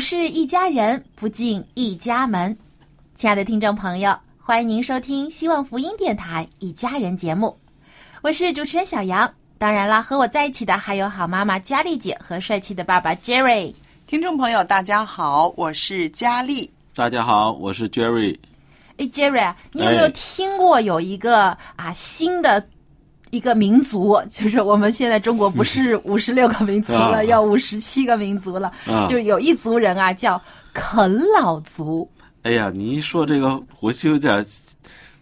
[0.00, 2.56] 是一家人，不进一家门。
[3.14, 7.54] 亲爱的听众朋友，欢迎您收听希望福音电台《一家人》节目，
[8.22, 9.30] 我是主持人小杨。
[9.58, 13.74] 当然啦，和我在一起的还有好妈妈佳丽姐和帅气的爸爸 Jerry。
[14.06, 16.70] 听众朋友，大家好，我是佳丽。
[16.94, 18.38] 大家好，我是 Jerry。
[18.96, 22.66] 哎，Jerry 啊，你有没有听过有一个啊新的
[23.30, 24.20] 一个民族？
[24.32, 28.70] 就是我们现在中国不是五十六个民族了，啊要五十七个民族了。
[28.86, 30.40] 啊就有一族人啊，叫
[30.72, 32.08] 啃老族。
[32.42, 34.44] 哎呀，你一说这个，我就有点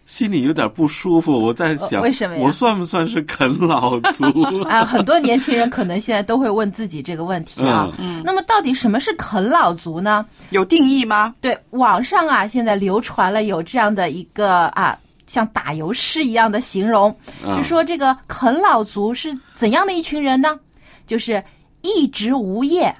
[0.05, 1.33] 心里有点不舒服。
[1.39, 4.25] 我在想，呃为什么呀我算不算是啃老族？
[4.67, 7.91] 啊，很多年轻人可能现在都会问自己这个问题啊。
[7.99, 10.25] 嗯那么，到底什么是啃老族呢？
[10.49, 11.35] 有定义吗？
[11.41, 14.97] 对，网上啊，现在流传了有这样的一个啊，
[15.29, 20.59] 像打油诗一样的形容，啊就说这个啃老族是怎样的一群人呢？
[21.05, 21.41] 就是
[21.81, 22.93] 一直无业，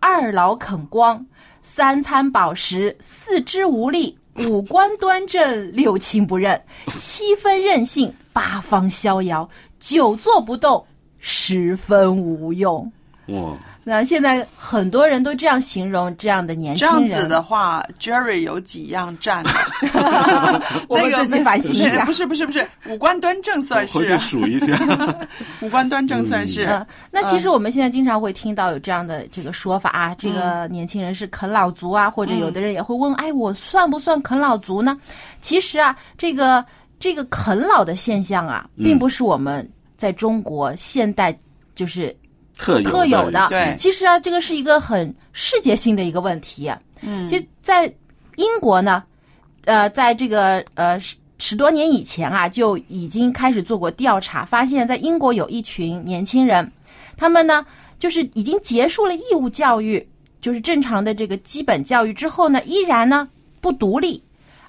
[0.00, 1.24] 二老啃光，
[1.60, 6.58] 三餐饱食，四肢无力，五官端正，六亲不认，
[6.96, 9.46] 七分任性，八方逍遥，
[9.78, 10.82] 久坐不动，
[11.18, 12.90] 十分无用。
[13.26, 13.54] 哇，
[13.88, 17.08] 那现在很多人都这样形容这样的年这轻人。
[17.08, 19.44] 这样子的话，Jerry 有几样占？
[20.90, 22.04] 我们那个自己反省一下。
[22.04, 24.76] 不是不是不是，五官端正算是回去啊，数一下。
[25.62, 26.64] 五官端正算是。
[26.64, 34.98] 嗯，那其实我们现在经常会听到有这样的这个说法啊，这个年轻人是啃老族啊，或者有的人也会问，哎，我算不算啃老族呢？
[35.40, 36.64] 其实啊，这个
[36.98, 39.64] 这个啃老的现象啊，并不是我们
[39.96, 41.32] 在中国现代
[41.76, 42.12] 就是
[42.58, 43.46] 特有特有的。
[43.48, 46.72] 对其实啊，这个是一个很世界性的一个问题。
[47.02, 47.92] 嗯，其实在
[48.36, 49.02] 英国呢，
[49.64, 56.70] 呃，在这个呃十十多年以前啊，就已经开始做过调查，发现在英国有一群年轻人，
[57.16, 57.64] 他们呢
[57.98, 60.06] 就是已经结束了义务教育，
[60.40, 63.28] 就是正常的这个基本教育之后呢，依然呢
[63.60, 64.22] 不独立。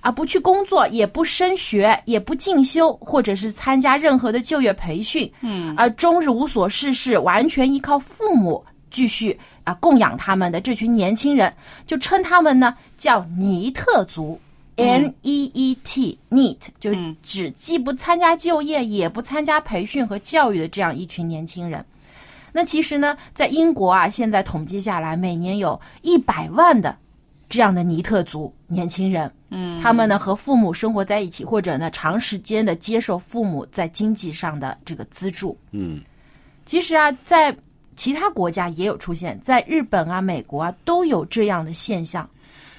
[0.07, 11.53] 啊，不去工作，也不升学，也不进修，或者是参加任何的就业培训，嗯，而终日无所事事，完全依靠父母继续啊供养他们的这群年轻人，
[11.85, 14.39] 就称他们呢叫尼特族。
[14.77, 21.83] N E E T NEET 就是指既不参加就业，也不参加培训和教育的这样一群年轻人。
[22.53, 26.95] 那其实呢，在英国啊，现在统计下来，每年有一百万的
[27.49, 35.57] 这样的尼特族年轻人，嗯，他们呢和父母生活在一起，或者呢长时间的接受父母在经济上的这个资助。
[35.71, 36.01] 嗯，
[36.65, 37.55] 其实啊，在
[37.95, 42.29] 其他国家也有出现，在日本啊、美国啊都有这样的现象。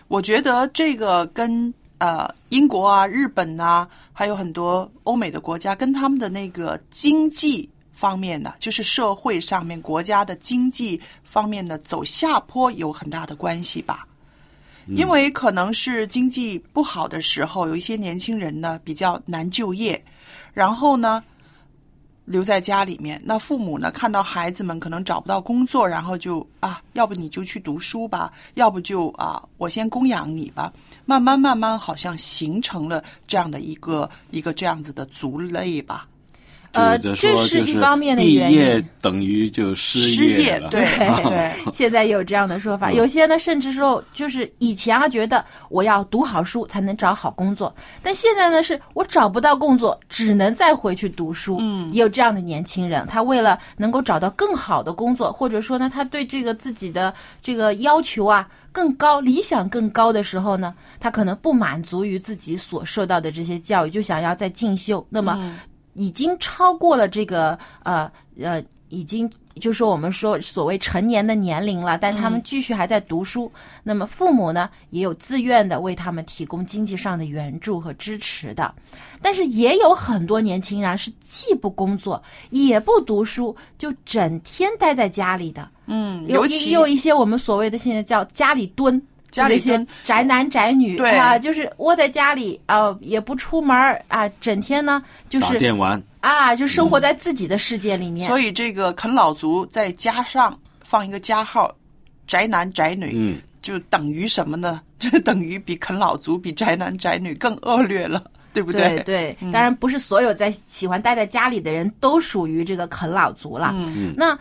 [0.06, 14.06] 我觉得这个跟呃英国啊、日本啊，还有很多欧美的国家，跟他们的那个经济方面的，就是社会上面国家的经济方面的走下坡有很大的关系吧。
[14.94, 20.02] 因为可能是经济不好的时候，有一些年轻人呢比较难就业，
[20.54, 21.22] 然后呢
[22.24, 23.20] 留在家里面。
[23.24, 30.72] 那父母呢看到孩子们可能找不到工作，然后就啊，要不你就去读书吧，要不就啊，我先供养你吧。
[31.04, 36.06] 慢慢慢慢，好像形成了这样的一个一个这样子的族类吧。
[36.78, 40.82] 呃这是就是一方面的毕原因业等于就失失业了，对
[41.24, 51.58] 对，现在有这样的说法，有些呢甚至说就是以前啊觉得我要读好书才能找好工作，但现在呢是我找不到工作，只能再回去读书。
[51.60, 65.04] 嗯，也有这样的年轻人，他为了能够找到更好的工作，或者说呢他对这个自己的这个要求啊更高、理想更高的时候呢，他可能不满足于自己所受到的这些教育，就想要再进修。
[65.08, 65.38] 那么。
[65.98, 68.10] 已经超过了这个呃
[68.40, 73.50] 呃，已经就是说我们说所谓成年的年龄了，但他们继续还在读书。
[73.82, 78.72] 那么父母呢，也有自愿的为他们提供经济上的援助和支持的。
[79.20, 85.68] 但是也有很多年轻人是既不工作也不读书，就整天待在家里的。
[85.86, 89.02] 嗯，尤其有一些我们所谓的现在叫家里蹲。
[89.30, 93.76] 家里一些宅男宅女对啊，就是窝在家里啊、也不出门
[94.08, 98.28] 啊，整天呢就打是电玩，啊，就生活在自己的世界里面。
[98.28, 101.74] 所以这个啃老族再加上放一个加号，
[102.26, 104.80] 宅男宅女，嗯，就等于什么呢？
[104.98, 113.70] 就等于比啃老族比宅男宅女更恶劣了，对不对对对，当然不是所有在喜欢待在家里的人都属于这个啃老族了。
[113.74, 114.36] 嗯那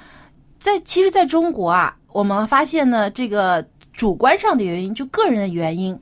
[0.57, 3.63] 在其实，在中国啊，我们发现呢，这个
[3.97, 5.99] 主观上的原因，就个人的原因。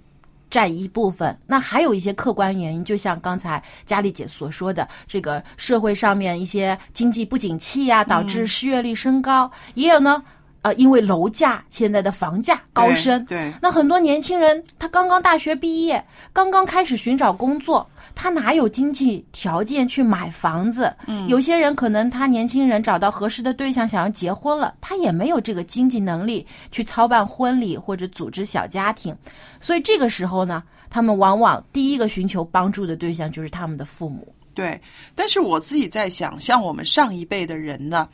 [0.47, 10.23] 占一部分，那还有一些客观原因，就像刚才佳丽姐所说的，这个社会上面一些经济不景气呀、导致失业率升高，也有呢，
[10.65, 16.03] 呃，因为楼价现在的房价高升，对，那很多年轻人，他刚刚大学毕业，
[16.33, 20.91] 刚刚开始寻找工作，他哪有经济条件去买房子？
[21.05, 29.15] 嗯，有些人可能他年轻人找到合适的对象，想要结婚了，他也没有这个经济能力去操办婚礼或者组织小家庭，
[29.59, 34.27] 所以这个时候呢，他们往往第一个寻求帮助的对象就是他们的父母。
[34.55, 34.81] 对，
[35.13, 38.09] 但是我自己在想，像我们上一辈的人呢，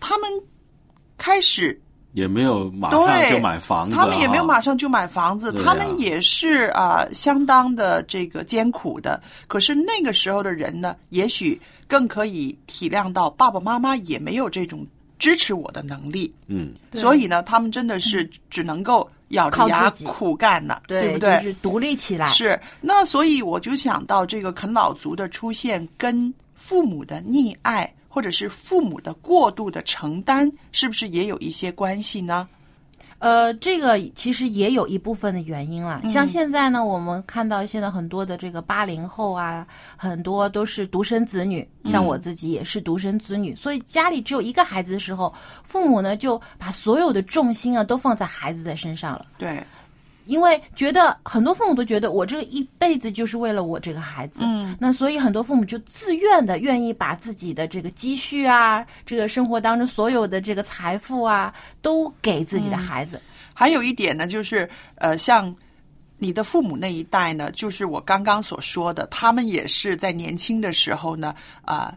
[0.00, 0.28] 他们
[1.22, 1.80] 开始
[2.14, 5.62] 也没有马上就买房子，他们也没有啊马上就买房子，啊。
[5.64, 9.22] 他们也是啊、相当的这个艰苦的。
[9.46, 14.84] 可是那个时候的人呢，也许更可以体谅到爸爸妈妈也没有这种
[15.16, 21.40] 支持我的能力，嗯，所以呢，他们真的是只能够咬着牙苦干呢，对不就对？
[21.40, 22.28] 是独立起来。
[22.30, 32.46] 是，那所以我就想到这个啃老族的出现跟父母的溺爱，或者是父母的过度的承担，是不是也有一些关系呢？
[33.20, 36.00] 呃，这个其实也有一部分的原因啦。
[36.02, 39.66] 嗯像现在呢，我们看到现在很多的这个八零后啊，
[39.96, 45.32] 很多都是独生子女，像我自己也是独生子女，所以家里只有一个孩子的时候，
[45.62, 49.24] 父母呢就把所有的重心啊都放在孩子的身上了。
[49.38, 49.64] 对，
[50.26, 63.20] 因为觉得很多父母都觉得我这一辈子就是为了我这个孩子，嗯，那所以很多父母就自愿的愿意把自己的这个积蓄啊，这个生活当中所有的这个财富啊，都给自己的孩子。
[63.54, 65.54] 还有一点呢，就是呃，像
[66.18, 71.34] 你的父母那一代呢，就是我刚刚所说的，他们也是在年轻的时候呢，
[71.64, 71.92] 啊、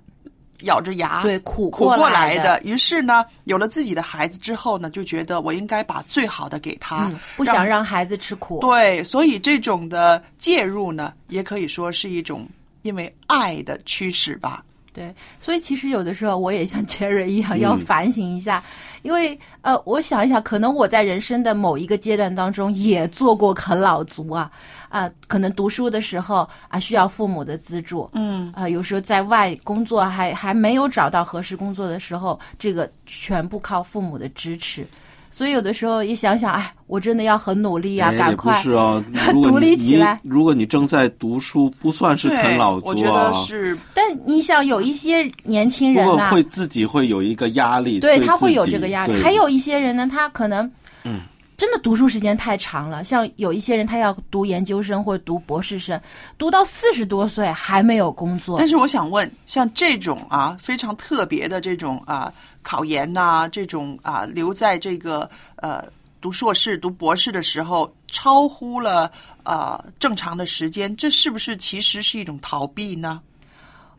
[0.65, 2.61] 咬着牙对，苦苦过来来的。
[2.63, 8.59] 于是呢，有了自己的孩子之后呢，就觉得我应该把最好的给他，嗯，不想让孩子吃苦。
[8.59, 12.47] 对，所以这种的介入呢，也可以说是一种
[12.83, 14.63] 因为爱的驱使吧。
[14.93, 18.63] 对，所以其实有的时候我也像杰瑞一样要反省一下，
[19.05, 24.51] 因为呃，我想一想，可能我在人生的某一个阶段当中也做过啃老族啊
[24.89, 34.87] 啊、可能读书的时候啊需要父母的资助，嗯啊、有时候在外工作还还没有找到合适工作的时候，这个全部靠父母的支持。
[35.35, 40.17] 所以有的时候一想想，哎，我真的要很努力啊，哎赶快是哦，如果独立起来。
[40.23, 49.21] 如果你正在读书，不算是，啃老族我觉得啊，是但你想，有一些年轻人呢、会自己会有一个压力，对对他会有这个压力。
[49.21, 50.71] 还有一些人呢，他可能，
[51.03, 51.19] 嗯，
[51.57, 53.03] 真的读书时间太长了。
[53.03, 55.99] 像有一些人，他要读研究生或读博士生，
[56.37, 58.67] 读到四十多岁还没有工作但。
[58.67, 65.83] 是我想问，像这种啊非常特别的这种啊考研呐、这种啊留在这个呃
[66.19, 69.11] 读硕士、读博士的时候，超乎了
[69.43, 73.21] 呃正常的时间，这是不是其实是一种逃避呢？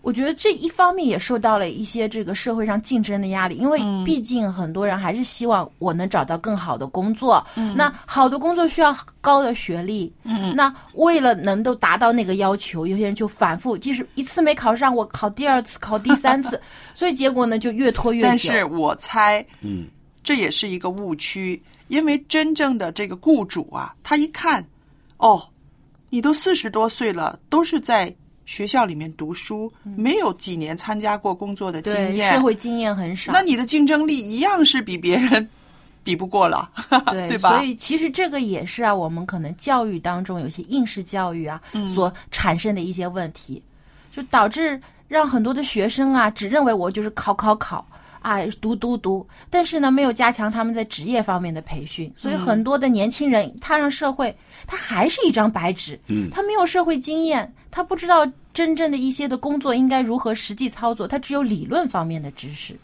[0.06, 7.44] 我觉得这一方面也受到了一些这个社会上竞争的压力，因为毕竟很多人还是希望我能找到更好的工作。
[7.74, 16.60] 那好的工作需要高的学历，嗯，那为了能够达到那个要求，有些人就反复，即使一次没考上，我考第二次，考第三次，
[16.94, 18.28] 所以结果呢就越拖越久。
[18.28, 19.88] 但是我猜，嗯，
[20.22, 24.64] 这也是一个误区，因为真正的这个雇主啊，他一看，
[25.16, 25.48] 哦，
[26.10, 28.14] 你都四十多岁了，都是在
[28.46, 33.32] 学校里面读书，没有几年参加过工作的经，验，社会经验很少。
[33.32, 35.46] 那你的竞争力一样是比别人
[36.02, 36.70] 比不过了，
[37.10, 37.62] 对 对吧所？
[37.64, 43.62] 以其实这个也是啊，我们可能教育当中有些应试教育啊、嗯所产生的一些问题，
[44.12, 47.84] 就导致让很多的学生啊只认为我就是考考考。
[48.26, 62.76] 啊，读读读，但是呢，没有加强他们在职业方面的培训，所以嗯很多的年轻人踏上社会，他还是一张白纸，嗯他没有社会经验，他不知道真正的一些的工作应该如何实际操作，他只有理论方面的知识。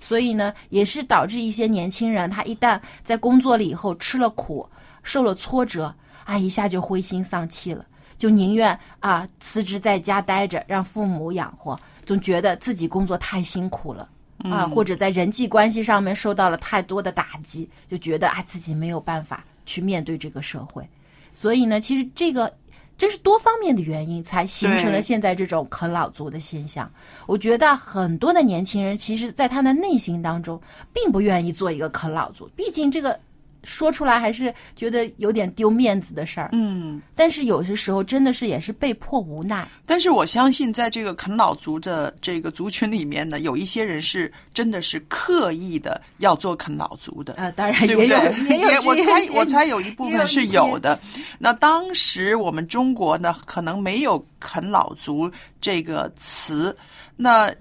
[0.00, 4.64] 所以呢，也是导致一些年轻人，他一旦在工作了以后吃了苦，
[5.02, 5.92] 受了挫折，
[6.22, 7.84] 啊，一下就灰心丧气了，
[8.16, 14.08] 就宁愿啊辞职在家待着，让父母养活，总觉得自己工作太辛苦了。
[14.44, 20.88] 啊，或者在人际关系上面受到了太多的打击，就觉得啊自己没有办法去面对这个社会，
[21.34, 22.52] 所以呢，其实这个
[22.96, 26.90] 这是多方面的原因才形成了现在这种啃老族的现象。
[27.26, 30.60] 我觉得很多的年轻人，其实在他的内心当中，
[30.92, 33.18] 并不愿意做一个啃老族，毕竟这个
[33.64, 36.50] 说出来还是觉得有点丢面子的事儿。
[36.52, 39.68] 嗯，但是有些时候真的是也是被迫无奈。
[39.84, 47.34] 但是我相信，在这个啃老族的这个族群里面呢，有一些人是真的是刻意的要做啃老族的。
[47.34, 48.58] 啊，当然对不也有对？
[48.58, 50.98] 也有我猜我猜有一部分是有的。
[51.38, 56.76] 那当时我们中国呢，可能没有“啃老族”这个词。
[57.16, 57.52] 那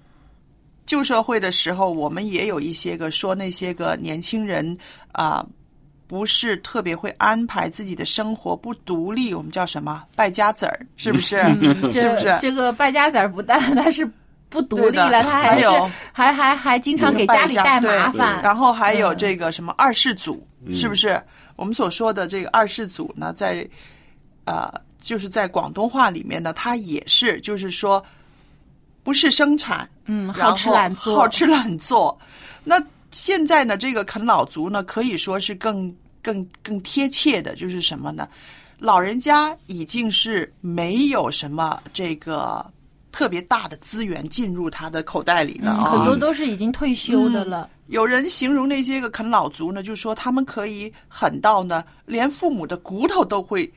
[0.85, 4.77] 旧社会的时候，我们也有一些个说那些个年轻人
[5.11, 5.45] 啊、
[6.07, 11.37] 不是特别会安排自己的生活，不独立，我们叫什么败家子儿，是不是？
[11.61, 12.37] 嗯是不是？
[12.39, 14.09] 这个败家子儿不但他是
[14.49, 18.41] 不独立了，他还是还有还还还经常给家里带麻烦。
[18.41, 21.21] 然后还有嗯这个什么二世祖，是不是？
[21.57, 23.67] 我们所说的这个二世祖呢，在
[24.45, 24.71] 呃，
[25.01, 28.01] 就是在广东话里面呢，他也是，就是说
[29.03, 32.17] 不是生产，嗯，好吃懒做，好吃懒做。
[32.63, 38.27] 那现在呢，这个啃老族呢，可以说是更更更贴切的，就是什么呢？
[38.79, 42.63] 老人家已经是没有什么这个
[43.11, 47.69] 特别大的资源进入他的口袋里了很多都是已经退休的了。
[47.87, 53.71] 有人形容那些个啃老族呢，就说他们可以狠到呢，连父母的骨头都会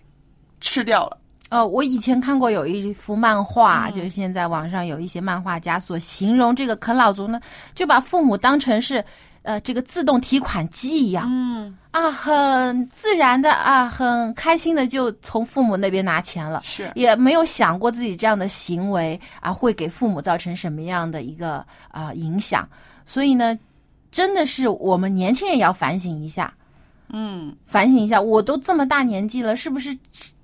[0.60, 1.16] 吃掉了。
[1.50, 3.94] 呃，我以前看过有一幅漫画，嗯。
[3.94, 7.40] 就是现在网上有一些漫画家所形容这个啃老族呢，
[7.74, 9.04] 就把父母当成是
[9.42, 16.62] 呃这个自动提款机一样，嗯，啊，很自然的啊，很开心的就从父母那边拿钱了。
[16.64, 16.90] 是。
[16.94, 22.68] 也没有想过自己这样的行为啊会给父母造成什么样的一个啊、影响，
[23.04, 23.58] 所以呢，
[24.12, 26.52] 真的是我们年轻人也要反省一下，
[27.12, 29.96] 嗯，反省一下，我都这么大年纪了，是不是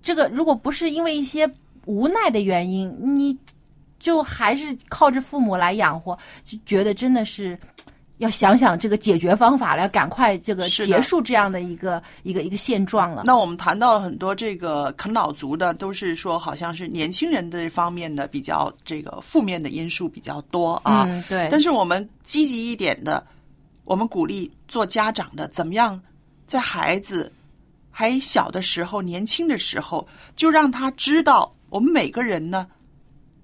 [0.03, 1.51] 这个如果不是因为一些
[1.85, 3.37] 无奈的原因，你
[3.99, 7.59] 就还是靠着父母来养活，就觉得真的是。
[8.19, 13.25] 要想想这个解决方法了，要赶快这个结束这样的一个一个一个现状了。
[13.27, 21.05] 那我们谈到了很多这个啃老族的，都是说好像是年轻人这方面的比较这个负面的因素比较多啊。
[21.07, 21.47] 嗯，对。
[21.51, 23.23] 但是我们积极一点的，
[23.85, 26.01] 我们鼓励做家长的，怎么样
[26.47, 27.33] 在孩子
[27.91, 32.67] 还小的时候、年轻的时候，就让他知道，我们每个人呢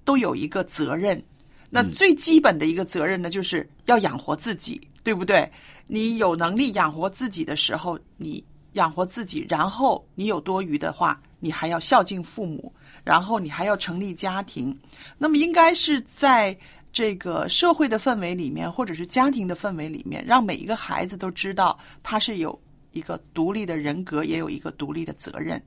[0.05, 1.23] 都有一个责任。
[1.69, 5.51] 那最基本的一个责任呢，就是要养活自己，对不对？
[5.87, 8.45] 你有能力养活自己的时候，你
[8.75, 12.71] 养活自己，然后你有多余的话，你还要孝敬父母，
[13.03, 14.79] 然后你还要成立家庭。
[15.17, 16.57] 那么应该是在
[16.93, 22.59] 这个社会的氛围里面，或者是家庭的氛围里面，让每一个孩子都知道他是有
[22.93, 25.61] 一个独立的人格，也有一个独立的责任。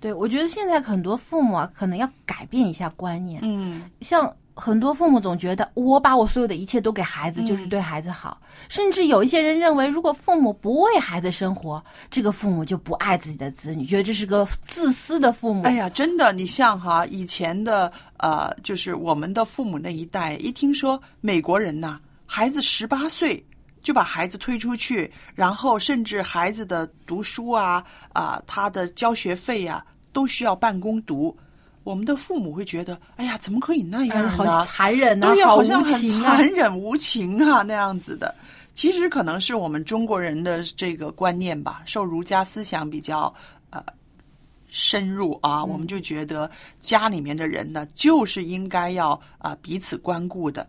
[0.00, 3.40] 对，我觉得现在很多父母啊，可能要改变一下观念。
[3.42, 8.40] 嗯，像很多父母总觉得我把我所有的一切都给孩子，就是对孩子好。
[8.68, 15.62] 甚至有一些人认为，如果父母不为孩子生活，这个父母就不爱自己的子女，觉得这是个自私的父母。
[15.64, 23.44] 哎呀，真的，你像哈以前的呃，就是我们的父母那一代，一听说美国人呐，孩子十八岁
[23.82, 31.36] 就把孩子推出去，然后甚至孩子的读书啊啊、他的交学费呀、都需要办公读。
[31.84, 36.22] 我们的父母会觉得，哎呀，怎么可以那哎样好残忍呐、对呀，好像很！
[36.22, 38.34] 残忍无情啊，那样子的。
[38.74, 43.32] 其实可能是我们中国人的这个观念吧，受儒家思想比较
[43.70, 43.82] 呃
[44.68, 50.68] 深入啊，嗯我们就觉得家里面的人呢，就是应该要啊、呃彼此关顾的。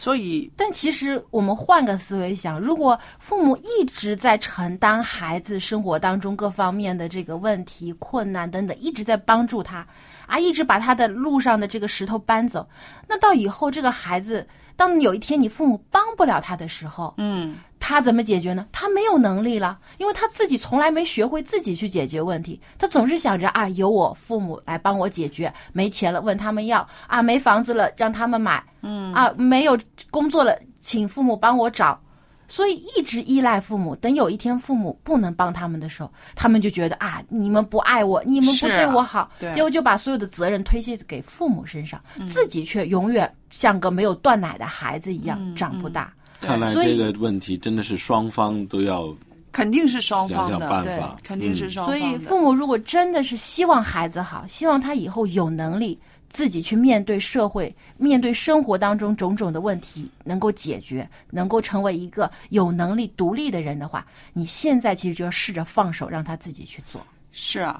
[0.00, 9.86] 所以但其实我们换个思维想，如果父母一直在承担孩子生活当中各方面的这个问题、困难等等，一直在帮助他，
[10.26, 12.66] 啊，一直把他的路上的这个石头搬走，
[13.06, 17.56] 那到以后这个孩子，当有一天你父母帮不了他的时候，嗯，
[17.90, 18.68] 他怎么解决呢？
[18.70, 29.76] 他没有能力了，因为他自己从来没学会自己去解决问题，他总是想着啊，由我父母来帮我解决，没钱了问他们要，啊，没房子了让他们买，嗯，啊，没有
[30.08, 32.00] 工作了请父母帮我找，
[32.46, 33.96] 所以一直依赖父母。
[33.96, 46.12] 等有一天父母不能帮他们的时候，他们就觉得啊，你们不爱我，你们不对我好，对结果就把所有的责任推卸给父母身上，自己却永远像个没有断奶的孩子一样长不大。
[46.40, 49.14] 看来这个问题真的是双方都要
[49.52, 52.00] 肯定是双方的，想办法，肯定是嗯双方的。
[52.00, 67.04] 所以父母如果真的是希望孩子好，希望他以后有能力自己去面对社会、面对生活当中种种的问题，能够解决，能够成为一个有能力独立的人的话，你现在其实就要试着放手，让他自己去做。
[67.32, 67.76] 是啊，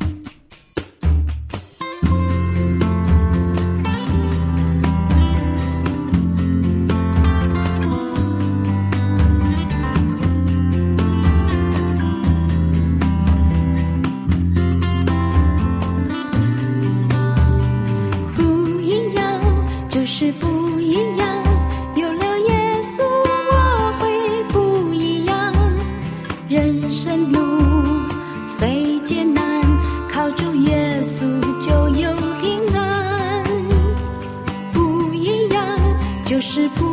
[36.61, 36.90] 是不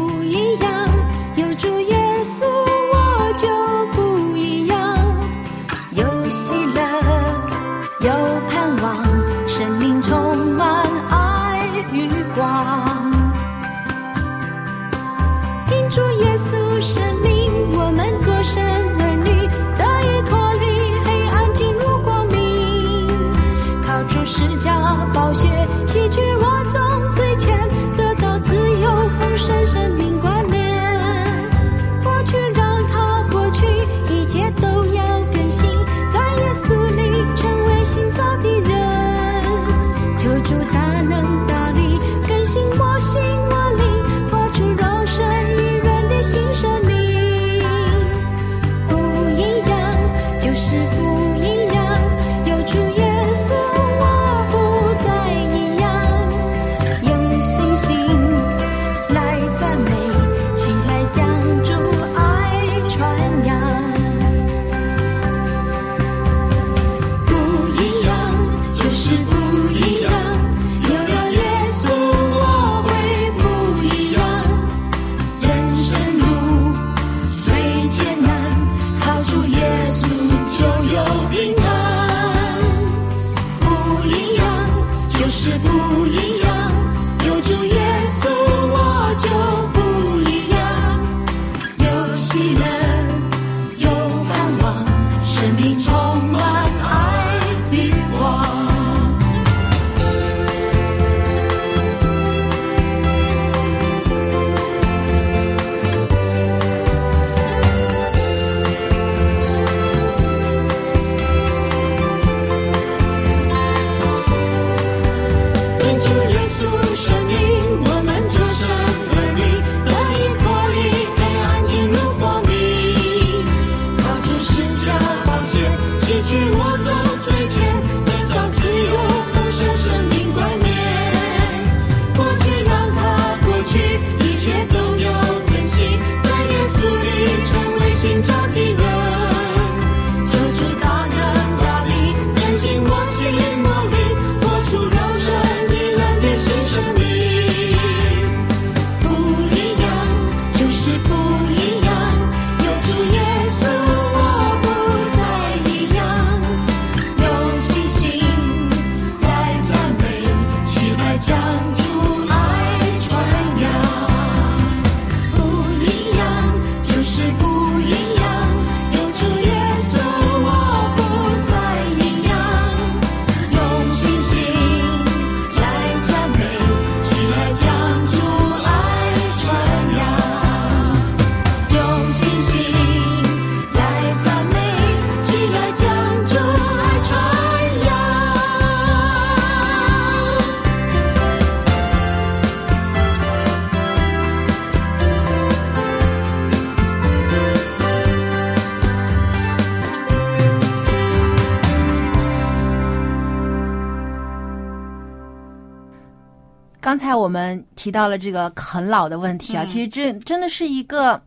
[207.27, 209.67] 我们提到了这个啃老的问题啊，嗯。
[209.67, 211.21] 其实这真的是一个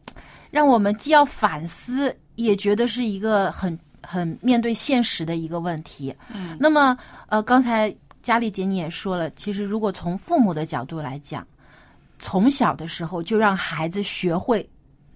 [0.51, 6.15] 让我们既要反思，也觉得是一个很很面对现实的一个问题。
[6.35, 6.57] 嗯。
[6.59, 6.97] 那么，
[7.29, 11.47] 呃，刚才佳丽姐你也说了，其实如果从父母的角度来讲，
[12.19, 14.67] 从小的时候就让孩子学会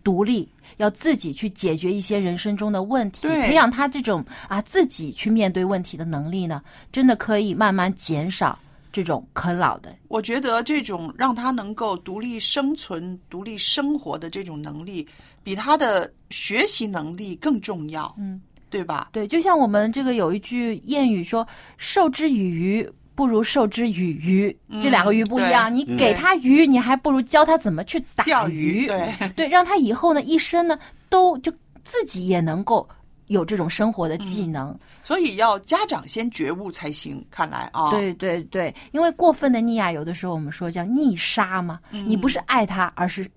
[0.02, 6.60] 独立，要自己去解决一些人生中的问题，培养他这种啊自己去面对问题的能力呢，
[6.92, 8.58] 真的可以慢慢减少
[8.94, 9.92] 这种啃老的。
[10.07, 15.04] 我觉得这种让他能够独立生存、独立生活的这种能力，
[15.42, 19.09] 比他的学习能力更重要，嗯，对吧？
[19.11, 21.44] 对，就像我们这个有一句谚语说
[21.76, 24.57] ：“授之以鱼，不如授之以渔。
[24.68, 30.78] 嗯这两个鱼不一样，对你给他鱼，你还不如教他怎么去打钓鱼，对，对，让他以后呢一生呢
[31.09, 31.52] 都就
[31.83, 32.88] 自己也能够
[33.26, 34.76] 有这种生活的技能。
[35.02, 37.24] 所以要家长先觉悟才行。
[37.30, 43.28] 看来啊，对对对，因为过分的溺爱，有的时候我们说叫溺杀嘛，嗯你不是爱他，而是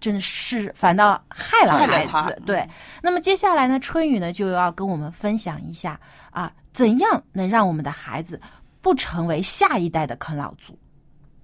[0.00, 2.42] 真的是反倒害了孩子。
[2.44, 2.68] 对，
[3.02, 5.98] 那么接下来呢，春雨呢就要跟我们分享一下
[6.30, 8.40] 啊，怎样能让我们的孩子
[8.80, 10.78] 不成为下一代的啃老族。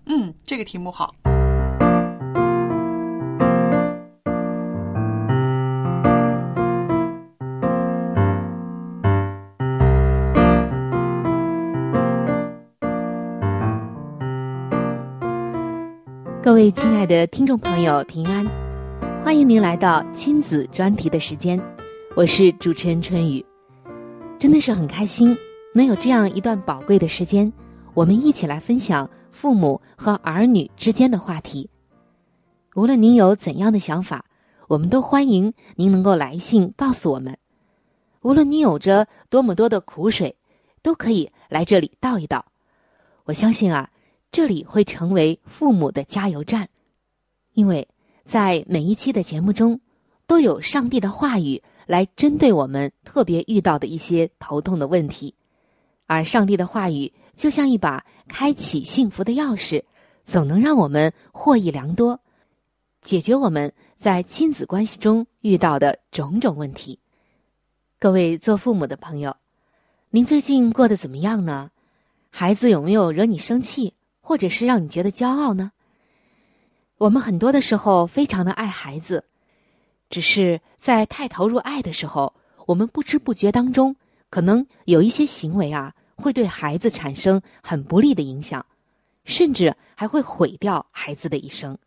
[0.07, 1.15] 嗯，这个题目好。
[16.61, 18.47] 位亲爱的听众朋友，平安！
[19.25, 21.59] 欢迎您来到亲子专题的时间，
[22.15, 23.43] 我是主持人春雨。
[24.39, 25.35] 真的是很开心
[25.75, 27.51] 能有这样一段宝贵的时间，
[27.95, 31.67] 我们一起来分享父母和儿女之间的话题。
[32.75, 34.23] 无论您有怎样的想法，
[34.69, 37.39] 我们都欢迎您能够来信告诉我们。
[38.21, 40.37] 无论你有着多么多的苦水，
[40.83, 42.45] 都可以来这里倒一倒。
[43.25, 43.89] 我相信啊。
[44.33, 46.69] 这里会成为父母的加油站，
[47.55, 47.89] 因为
[48.25, 49.81] 在每一期的节目中，
[50.27, 55.35] 都有上帝的话语来针对我们特别遇到的一些头痛的问题，
[56.07, 59.83] 而上帝的话语就像一把开启幸福的钥匙，
[60.25, 62.21] 总能让我们获益良多，
[63.03, 67.01] 解决我们在亲子关系中遇到的种种问题。
[67.99, 69.37] 各位做父母的朋友，
[70.11, 71.73] 您最近过得怎么样呢？
[72.31, 73.95] 孩子有没有惹你生气？
[74.21, 75.73] 或者是让你觉得骄傲呢？
[76.99, 79.25] 我们很多的时候非常的爱孩子，
[80.09, 82.35] 只是在太投入爱的时候，
[82.67, 83.97] 我们不知不觉当中，
[84.29, 88.67] 可能有一些行为啊，会对孩子产生很不利的影响，
[89.25, 91.79] 甚至还会毁掉孩子的一生。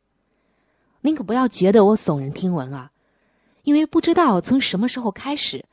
[1.01, 2.91] 您可不要觉得我耸人听闻啊，
[3.63, 5.63] 因为不知道从什么时候开始，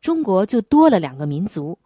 [0.00, 1.78] 中国就多了两个民族。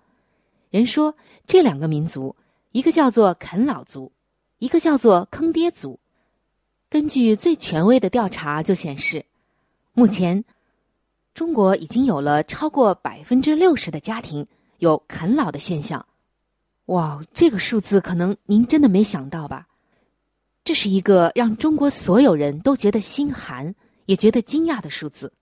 [0.71, 1.15] 人说
[1.47, 2.37] 这两个民族，
[2.73, 4.13] 一个叫做啃老族。
[4.59, 5.99] 一个叫做坑爹族，
[6.89, 9.27] 根据最权威的调查就显示，
[9.93, 10.45] 目前
[11.35, 14.47] 中国已经有了超过百分之六十的家庭
[14.79, 16.07] 有啃老的现象。
[16.87, 19.67] 哇，这个数字可能您真的没想到吧？
[20.63, 23.75] 这是一个让中国所有人都觉得心寒，
[24.07, 25.33] 也觉得惊讶的数字。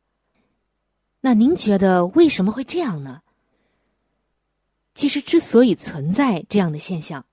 [1.21, 3.21] 那您觉得为什么会这样呢？
[4.94, 7.24] 其实，之所以存在这样的现象，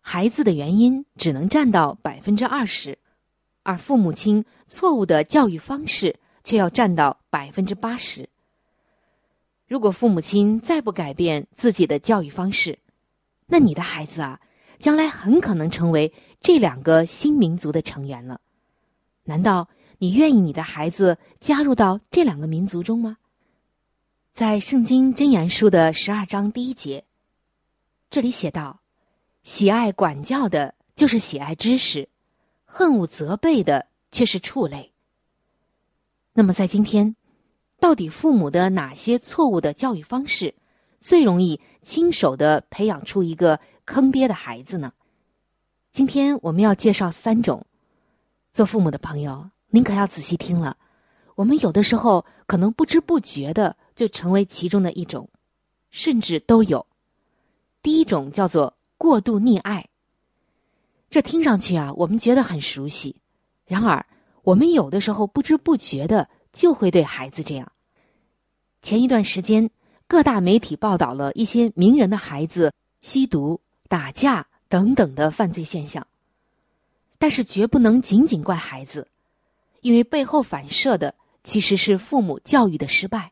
[0.00, 2.98] 孩子的原因只能占到百分之二十，
[3.62, 8.28] 而父母亲错误的教育方式却要占到百分之八十。
[9.68, 12.78] 如果父母亲再不改变自己的教育方式，
[13.46, 14.40] 那你的孩子啊，
[14.78, 18.40] 将来很可能成为这两个新民族的成员了。
[19.24, 19.68] 难道
[19.98, 23.16] 你愿意你的孩子加入到这两个民族中吗？
[24.32, 27.04] 在《圣经箴言书》的十二章第一节，
[28.08, 28.80] 这里写道。
[29.42, 32.08] 喜爱管教的，就是喜爱知识；
[32.64, 34.94] 恨恶责备的，却是畜类。
[36.32, 37.14] 那么，在今天，
[37.78, 40.54] 到底父母的哪些错误的教育方式，
[40.98, 44.94] 最容易亲手的培养出一个坑爹的孩子呢？
[45.90, 47.66] 今天我们要介绍三种。
[48.54, 50.78] 做父母的朋友，您可要仔细听了。
[51.34, 55.28] 我们有的时候可能不知不觉的就成为其中的一种，
[55.90, 56.86] 甚至都有。
[57.82, 58.76] 第一种叫做。
[59.02, 59.88] 过度溺爱，
[61.10, 63.16] 这听上去啊，我们觉得很熟悉。
[63.66, 64.06] 然而，
[64.42, 67.72] 我们有的时候不知不觉的就会对孩子这样。
[68.80, 69.68] 前一段时间，
[70.06, 76.06] 各大媒体报道了一些名人的孩子吸毒、打架等等的犯罪现象，
[77.18, 79.08] 但是绝不能仅仅怪孩子，
[79.80, 83.31] 因为背后反射的其实是父母教育的失败。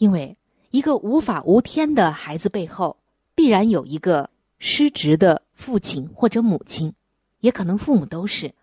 [0.00, 0.36] 因为
[0.70, 2.96] 一个无法无天的孩子背后，
[3.34, 4.28] 必然有一个。
[4.62, 6.92] 失职的父亲或者母亲，
[7.40, 8.54] 也可能父母都是，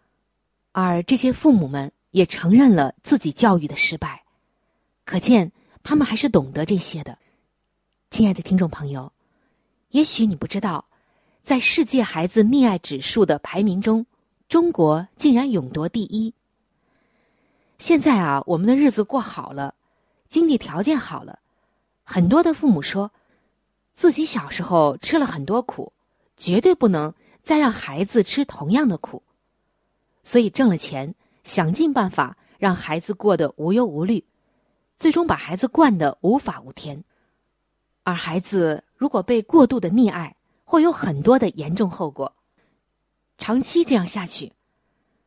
[0.72, 4.24] 而这些父母们也承认了自己教育的失败，
[5.06, 7.18] 可见他们还是懂得这些的。
[8.12, 9.12] 亲爱的听众朋友，
[9.90, 10.86] 也许你不知道，
[11.42, 14.06] 在世界孩子溺爱指数的排名中，
[14.48, 16.32] 中国竟然勇夺第一。
[17.80, 19.74] 现在啊，我们的日子过好了，
[20.30, 21.40] 经济条件好了，
[22.04, 23.12] 很多的父母说，
[23.94, 25.94] 自己小时候吃了很多苦，
[26.36, 27.14] 绝对不能
[27.44, 29.24] 再让孩子吃同样的苦，
[30.24, 34.24] 所以挣了钱，想尽办法让孩子过得无忧无虑，
[34.98, 37.04] 最终把孩子惯得无法无天。
[38.04, 42.34] 而孩子如果被过度的溺爱，会有很多的严重后果。
[43.38, 44.52] 长期这样下去。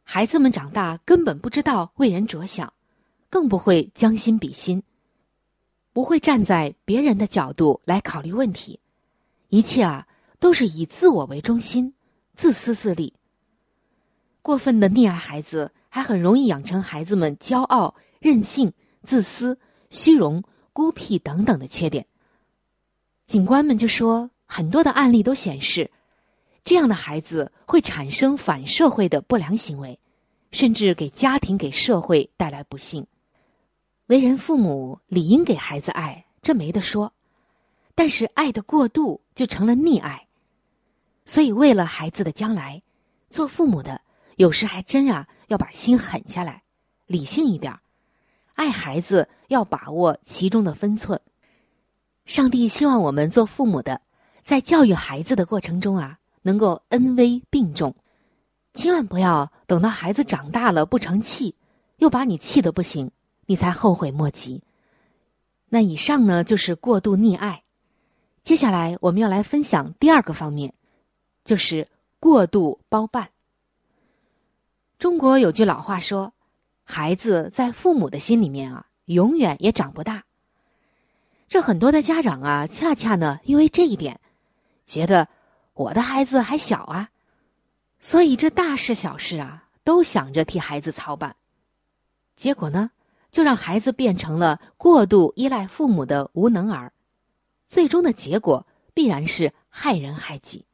[0.02, 2.72] 孩子们长大根本不知道为人着想，
[3.28, 4.82] 更不会将心比心，
[5.92, 8.78] 不会站在别人的角度来考虑问题，
[9.48, 10.06] 一切啊
[10.38, 11.92] 都是以自我为中心，
[12.36, 13.12] 自私自利。
[14.42, 18.72] 过分的溺爱孩子，还很容易养成孩子们骄傲、任性、
[19.02, 19.58] 自私、
[19.90, 22.06] 虚荣、孤僻等等的缺点。
[23.26, 25.90] 警官们就说，很多的案例都显示。
[26.62, 29.98] 这样的孩子会产生反社会的不良行为，
[30.52, 33.06] 甚至给家庭、给社会带来不幸。
[34.10, 37.12] 为人父母理应给孩子爱，这没得说。
[37.94, 40.26] 但是爱的过度就成了溺爱。
[41.24, 42.82] 所以为了孩子的将来，
[43.28, 44.00] 做父母的
[44.34, 46.64] 有时还真啊要把心狠下来，
[47.06, 47.72] 理性一点
[48.54, 51.20] 爱孩子要把握其中的分寸。
[52.24, 54.00] 上帝希望我们做父母的，
[54.42, 56.18] 在教育孩子的过程中啊。
[56.42, 57.94] 能够恩威并重，
[58.72, 61.54] 千万不要等到孩子长大了不成器，
[61.98, 63.10] 又把你气得不行，
[63.50, 64.62] 你才后悔莫及。
[65.70, 67.64] 那以上呢就是过度溺爱，
[68.44, 70.72] 接下来我们要来分享第二个方面，
[71.44, 71.88] 就是
[72.20, 73.30] 过度包办。
[75.00, 76.32] 中国有句老话说
[76.86, 80.22] ：“孩子在父母的心里面啊，永远也长不大。”
[81.50, 84.20] 这很多的家长啊，恰恰呢因为这一点，
[84.84, 85.26] 觉得。
[85.74, 87.08] 我的孩子还小啊，
[88.00, 91.36] 所以这大事小事啊，都想着替孩子操办，
[92.36, 92.90] 结果呢，
[93.30, 96.92] 就让孩子变成了过度依赖父母的无能儿，
[97.66, 100.64] 最终的结果必然是害人害己。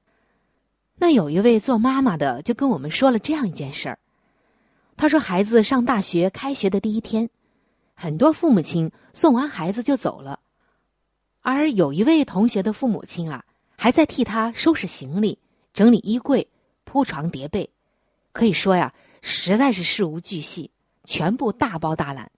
[0.97, 3.99] 那有一位做妈妈的就跟我们说了这样一件事儿，
[4.97, 7.29] 他说孩子上大学开学的第一天，
[7.95, 10.41] 很多父母亲送完孩子就走了，
[11.43, 13.45] 而有一位同学的父母亲啊。
[13.79, 15.39] 还在替他收拾行李、
[15.75, 16.49] 整理衣柜、
[16.85, 17.69] 铺床叠被，
[18.33, 20.71] 可以说呀，实在是事无巨细，
[21.05, 22.33] 全部大包大揽。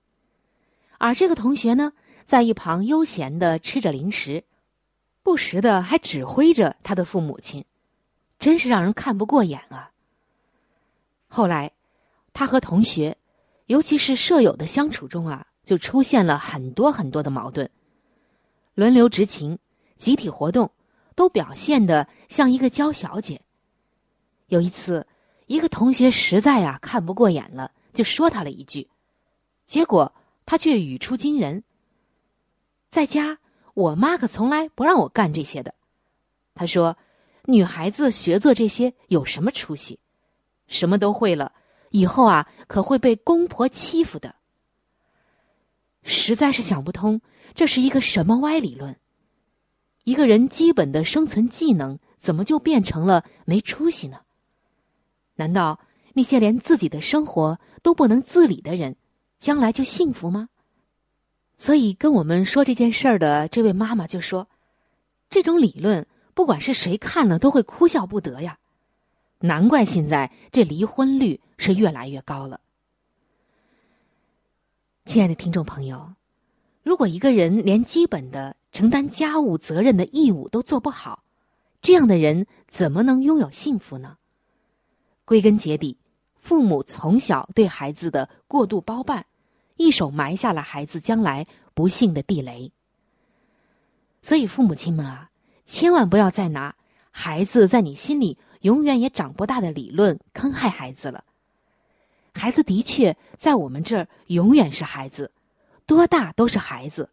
[0.98, 1.92] 而这个同学呢，
[2.26, 4.44] 在一旁悠闲的吃着零食，
[5.22, 7.64] 不时的还指挥着他的父母亲，
[8.38, 9.90] 真是让人看不过眼啊。
[11.28, 11.72] 后来，
[12.32, 13.16] 他和同学，
[13.66, 17.70] 尤其是舍友的相处中啊，就出现了很多很多的矛盾，
[18.74, 19.58] 轮流执勤、
[19.96, 20.70] 集体活动。
[21.14, 23.40] 都表现的像一个娇小姐。
[24.46, 25.04] 有一次，
[25.48, 28.88] 一个同学实在啊看不过眼了，就说他了一句，
[29.66, 30.14] 结果
[30.50, 31.62] 他却语出惊人。
[32.88, 33.38] 在家，
[33.74, 35.74] 我妈可从来不让我干这些的。
[36.54, 36.96] 他说
[37.44, 40.00] ：“女孩子学做这些有什么出息？
[40.66, 41.52] 什么都会了，
[41.90, 44.37] 以后啊可会被公婆欺负的。”
[46.02, 47.20] 实在是想不通，
[47.54, 48.98] 这是一个什么歪理论。
[50.04, 54.20] 一个人基本的生存技能怎么就变成了没出息呢？
[55.34, 55.78] 难道
[56.14, 58.96] 那些连自己的生活都不能自理的人，
[59.38, 60.48] 将来就幸福吗？
[61.57, 64.48] 所以跟我们说这件事儿的这位妈妈就说
[65.31, 68.59] ：“这种理论，不管是谁看了都会哭笑不得呀！
[69.40, 72.61] 难怪现在这离婚率是越来越高了。”
[75.07, 76.14] 亲爱的听众朋友，
[76.83, 78.57] 如果一个人连基本的……
[78.70, 81.24] 承担家务责任的义务都做不好，
[81.81, 84.18] 这样的人怎么能拥有幸福呢？
[85.24, 85.96] 归根结底，
[86.37, 89.24] 父母从小对孩子的过度包办，
[89.78, 92.70] 一手埋下了孩子将来不幸的地雷。
[94.20, 95.30] 所以，父母亲们啊，
[95.64, 96.74] 千万不要再拿
[97.10, 101.24] “孩子在你心里永远也长不大”的理论坑害孩子了。
[102.34, 105.32] 孩子的确在我们这儿永远是孩子，
[105.86, 107.08] 多大都是孩子。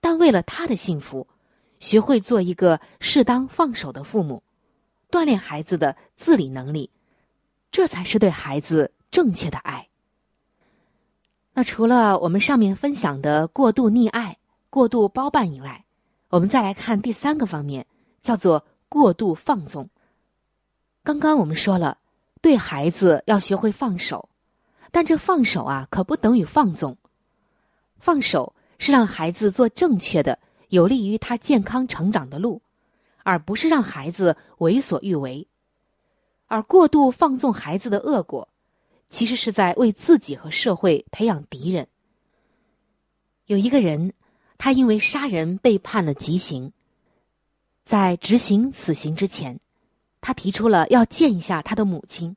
[0.00, 1.28] 但为了他的幸福，
[1.78, 4.42] 学会做一个适当放手的父母，
[5.10, 6.90] 锻炼孩子的自理能力，
[7.70, 9.88] 这才是对孩子正确的爱。
[11.54, 14.38] 那除了我们上面分享的过度溺爱、
[14.70, 15.84] 过度包办以外，
[16.30, 17.86] 我们再来看第三个方面，
[18.22, 19.90] 叫做过度放纵。
[21.04, 21.98] 刚刚我们说了，
[22.40, 24.30] 对孩子要学会放手，
[24.90, 26.96] 但这放手啊，可不等于放纵。
[27.98, 30.38] 放手是让孩子做正确的、
[30.68, 32.62] 有利于他健康成长的路，
[33.24, 35.46] 而不是让孩子为所欲为。
[36.46, 38.48] 而过度放纵孩子的恶果，
[39.12, 41.86] 其实是在为自己和社会培养敌人。
[43.44, 44.14] 有一个人，
[44.56, 46.72] 他因为杀人被判了极刑，
[47.84, 49.60] 在执行死刑之前，
[50.22, 52.34] 他提出了要见一下他的母亲，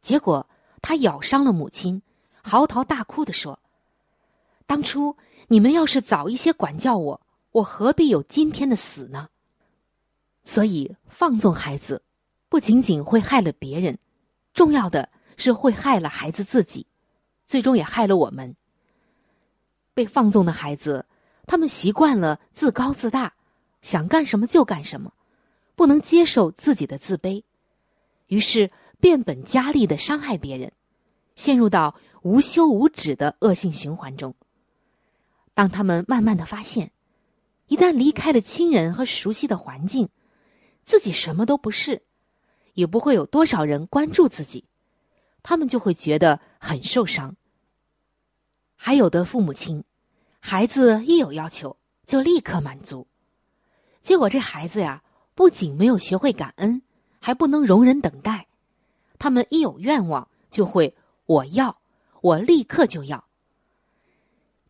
[0.00, 0.48] 结果
[0.80, 2.00] 他咬伤了母亲，
[2.42, 3.60] 嚎啕大哭的说。
[4.66, 9.28] 当初你们要是早一些管教我，我何必有今天的死呢？
[10.42, 12.02] 所以放纵孩子，
[12.48, 13.98] 不仅仅会害了别人，
[14.54, 16.86] 重要的是会害了孩子自己，
[17.46, 18.56] 最终也害了我们。
[19.94, 21.06] 被放纵的孩子，
[21.46, 23.34] 他们习惯了自高自大，
[23.82, 25.12] 想干什么就干什么，
[25.74, 27.42] 不能接受自己的自卑，
[28.26, 30.72] 于是变本加厉的伤害别人，
[31.36, 34.34] 陷入到无休无止的恶性循环中。
[35.54, 36.92] 当他们慢慢的发现，
[37.66, 40.08] 一旦离开了亲人和熟悉的环境，
[40.84, 42.02] 自己什么都不是，
[42.72, 44.64] 也不会有多少人关注自己，
[45.42, 47.36] 他们就会觉得很受伤。
[48.76, 49.84] 还有的父母亲，
[50.40, 53.06] 孩子一有要求就立刻满足，
[54.00, 55.02] 结果这孩子呀，
[55.34, 56.82] 不仅没有学会感恩，
[57.20, 58.48] 还不能容忍等待，
[59.18, 61.80] 他们一有愿望就会我要，
[62.20, 63.24] 我立刻就要。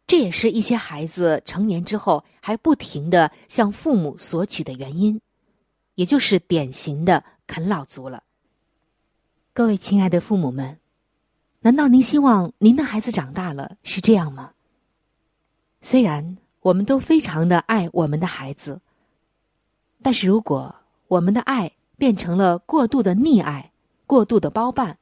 [0.07, 5.19] 这也是一些孩子成年之后还不停的向父母索取的原因，
[5.95, 8.23] 也就是典型的啃老族了。
[9.55, 10.79] 各位亲爱的父母们，
[11.61, 14.53] 难道您希望您的孩子长大了是这样吗？
[15.83, 18.81] 虽然我们都非常的爱我们的孩子，
[20.01, 20.75] 但是如果
[21.07, 23.73] 我们的爱变成了过度的溺爱、
[24.07, 24.97] 过度的包办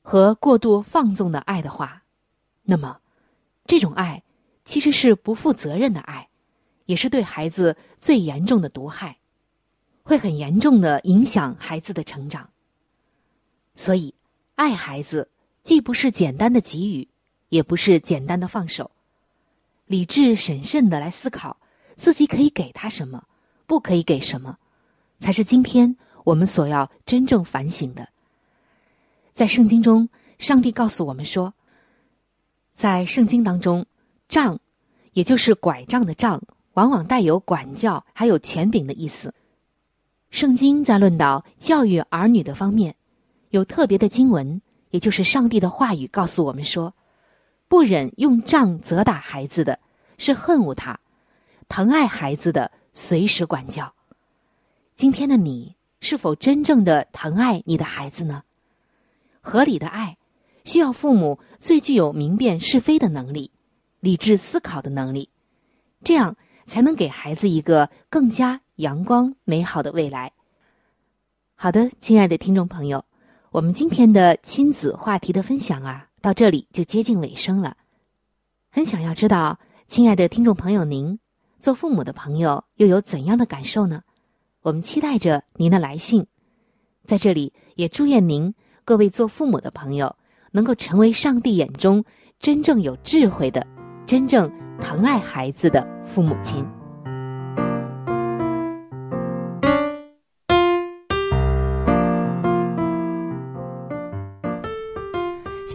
[0.00, 2.04] 和过度放纵的爱的话，
[2.62, 2.98] 那么
[3.66, 4.22] 这种爱。
[4.64, 6.28] 其实是不负责任的爱，
[6.86, 9.18] 也是对孩子最严重的毒害，
[10.04, 12.48] 会很严重的影响孩子的成长。
[13.74, 14.14] 所以，
[14.54, 15.30] 爱孩子
[15.62, 17.08] 既不是简单的给予，
[17.48, 18.90] 也不是简单的放手，
[19.86, 21.56] 理智审慎的来思考
[21.96, 23.24] 自己可以给他什么，
[23.66, 24.58] 不可以给什么，
[25.20, 28.08] 才是今天我们所要真正反省的。
[29.32, 30.08] 在圣经中，
[30.38, 31.54] 上帝告诉我们说，
[32.74, 33.86] 在圣经当中。
[34.28, 34.58] 杖，
[35.12, 39.34] 也就是拐杖的杖，往往带有管教还有权柄的意思。
[40.30, 42.96] 圣经在论到教育儿女的方面，
[43.52, 46.94] 有特别的经文，也就是上帝的话语告诉我们说：
[47.68, 49.78] 不忍用杖责打孩子的，
[50.16, 50.98] 是恨恶他；
[51.68, 53.94] 疼爱孩子的，随时管教。
[54.96, 58.42] 今天的你，是否真正的疼爱你的孩子呢？
[59.42, 60.16] 合理的爱，
[60.64, 63.50] 需要父母最具有明辨是非的能力。
[64.00, 65.28] 理智思考的能力，
[66.02, 66.36] 这样
[66.66, 70.32] 才能给孩子一个更加阳光美好的未来。
[71.54, 73.04] 好的，亲爱的听众朋友，
[73.52, 77.76] 我们今天的亲子话题的分享啊，到这里就接近尾声了。
[78.70, 81.18] 很想要知道，亲爱的听众朋友，您
[81.60, 84.00] 做父母的朋友又有怎样的感受呢？
[84.62, 86.26] 我们期待着您的来信。
[87.04, 88.54] 在这里，也祝愿您
[88.86, 90.16] 各位做父母的朋友
[90.52, 92.02] 能够成为上帝眼中
[92.38, 93.66] 真正有智慧的。
[94.06, 96.66] 真正疼爱孩子的父母亲。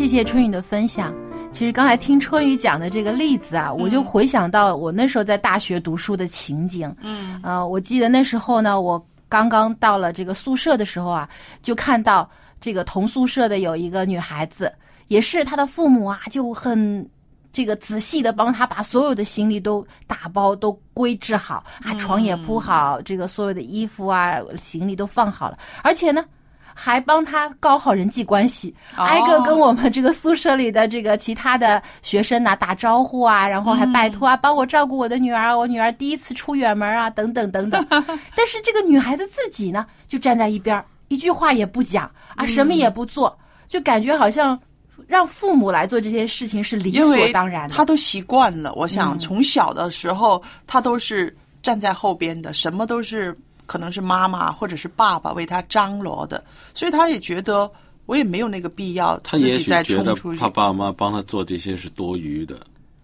[0.07, 1.13] 谢谢春雨的分享。
[1.51, 6.95] 其实刚才听春雨讲的这个例子啊，我就回想到我那时候在大学读书的情景。
[7.01, 11.27] 嗯，呃，我记得那时候呢，我刚刚到了这个宿舍的时候啊，
[11.61, 12.29] 就看到
[12.61, 14.71] 这个同宿舍的有一个女孩子，
[15.09, 17.05] 也是她的父母啊，就很。
[17.53, 26.23] 这个仔细的帮他把所有的行李都打包都归置好啊，床也铺好，这个所有的衣服啊、行李都放好了，而且呢，
[26.79, 37.83] 还帮他搞好人际关系，挨个跟我们这个宿舍里的这个其他的学生呐打招呼啊，然后还拜托啊，帮我照顾我的女儿，我女儿第一次出远门啊，等等等等。
[38.35, 43.35] 但是这个女孩子自己呢，就站在一边，一句话也不讲啊，什么也不做，
[43.67, 44.59] 就感觉好像。
[45.05, 48.73] 让父母来做这些事情是理所当然的，他都习惯了。
[48.73, 53.33] 我想从小的时候，他都是站在后边的，什么都是
[53.67, 56.43] 可能是妈妈或者是爸爸为他张罗的，
[56.73, 57.69] 所以他也觉得
[58.07, 60.39] 我也没有那个必要自己再冲出去。
[60.39, 62.55] 他爸妈帮他做这些是多余的。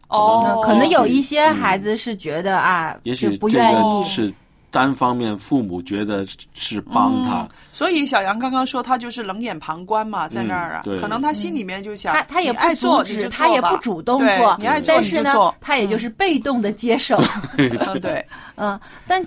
[0.07, 4.03] 哦，可能有一些孩子是觉得啊，也许不愿意。
[4.05, 4.33] 是
[4.69, 17.21] 单方面父母觉得是帮他，所以小杨刚刚说他就是冷眼旁观嘛，在那儿啊，嗯可能他心里面就想，他他也你爱不阻止，做他也不主动做，你爱做但是呢就做，，他也就是被动的接受。
[17.57, 19.23] 嗯对， 嗯，但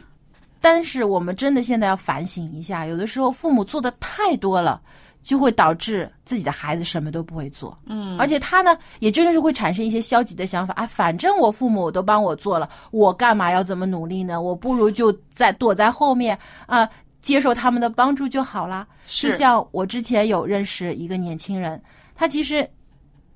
[0.69, 4.83] 但是我们真的现在要反省一下，有的时候父母做的太多了，
[5.23, 7.79] 就会导致自己的孩子什么都不会做。
[7.87, 14.43] 嗯而且他呢，也真的是会产生一些消极的想法啊，反正我父母都帮我做了，我干嘛要怎么努力呢？
[14.43, 16.37] 我不如就在躲在后面
[16.67, 16.89] 啊、
[17.21, 18.85] 接受他们的帮助就好啦。
[19.07, 21.81] 是就像我之前有认识一个年轻人，
[22.12, 22.69] 他其实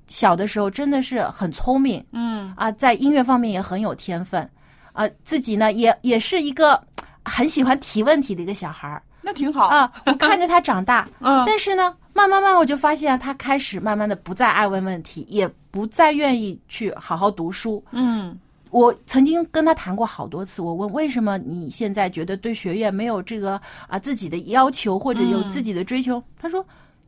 [0.07, 4.49] 小的时候真的是很聪明，嗯啊，在音乐方面也很有天分，
[4.91, 6.81] 啊，自己呢也也是一个
[7.25, 9.91] 很喜欢提问题的一个小孩儿那挺好啊。
[10.05, 17.83] 我看着他长大， 嗯但是呢，慢慢慢慢我就发现啊他开始慢慢的不再爱问问题，也不再愿意去好好读书。
[17.91, 18.37] 嗯
[18.71, 26.23] 我曾经跟他谈过好多次，我问为什么你现在觉得对学业没有这个啊自己的要求或者有嗯自己的追求？
[26.41, 26.65] 他说，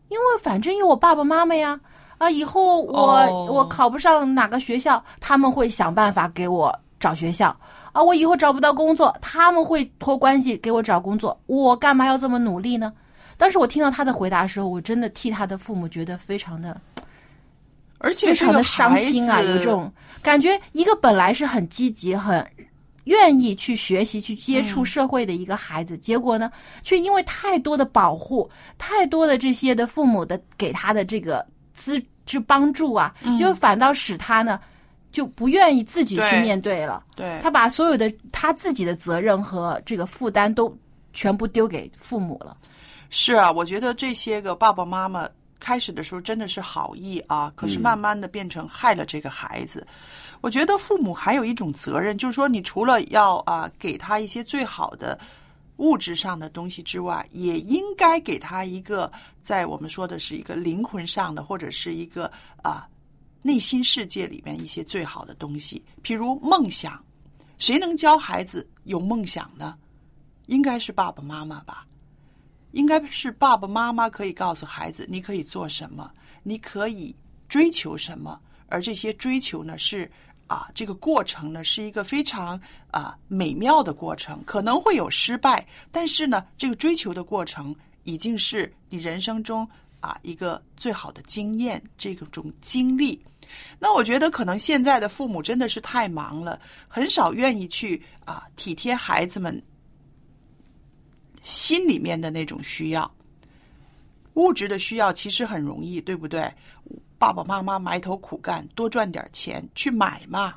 [0.09, 1.79] 因为反正有我爸爸妈妈呀，
[2.17, 7.53] 啊，以后我、哦我考不上哪个学校，他们会想办法给我找学校
[7.91, 12.93] 啊，我以后找不到工作，他们会托关系给我找工作，我干嘛要这么努力呢？
[13.35, 16.79] 当时我听到他的回答的时候，我真的替他的父母觉得非常的
[17.97, 19.91] 而且非常的伤心啊，有这种
[20.21, 20.57] 感觉。
[20.71, 22.45] 一个本来是很积极、很
[23.03, 26.49] 愿意去学习、去接触社会的一个孩子，结果呢，
[26.83, 34.57] 却因为太多的保护、太多的这些的父母的给他的这个资去帮助啊，就反倒使他呢
[35.13, 37.01] 就不愿意自己去面对了。
[37.15, 40.75] 对他把所有的他自己的责任和这个负担都
[41.13, 42.57] 全部丢给父母了。
[43.09, 49.87] 是啊，我觉得这些个爸爸妈妈开始的时候真的是好意啊，可是慢慢的变成害了这个孩子。
[50.41, 55.17] 我觉得父母还有一种责任，就是说，你除了要啊给他一些最好的
[55.77, 59.09] 物质上的东西之外，也应该给他一个
[59.41, 62.29] 在我们说的是一个灵魂上的，或者是一个
[62.61, 62.85] 啊
[63.43, 66.99] 内心世界里面一些最好的东西，譬如梦想。
[67.59, 69.77] 谁能教孩子有梦想呢？
[70.47, 71.85] 应该是爸爸妈妈吧。
[72.71, 77.15] 应该是爸爸妈妈可以告诉孩子，你可以做什么，你可以
[77.47, 80.11] 追求什么，而这些追求呢，是
[80.47, 87.73] 啊，这个过程呢是一个非常啊美妙的过程，可能会有失败，但是呢，这个追求的过程
[88.03, 89.69] 已经是你人生中
[89.99, 93.23] 啊一个最好的经验，这种经历。
[93.79, 99.61] 那我觉得可能现在的父母真的是太忙了，很少愿意去啊体贴孩子们
[101.41, 103.09] 心里面的那种需要。
[104.35, 106.51] 物质的需要其实很容易，对不对？
[107.19, 110.55] 爸爸妈妈埋头苦干，多赚点钱去买嘛，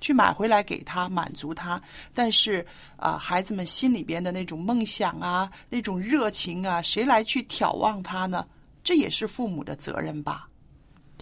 [0.00, 1.80] 去买回来给他满足他。
[2.12, 2.66] 但是
[2.96, 8.44] 啊、孩子们心里边的那种梦想啊，那种热情啊，谁来去眺望他呢？
[8.82, 10.48] 这也是父母的责任吧。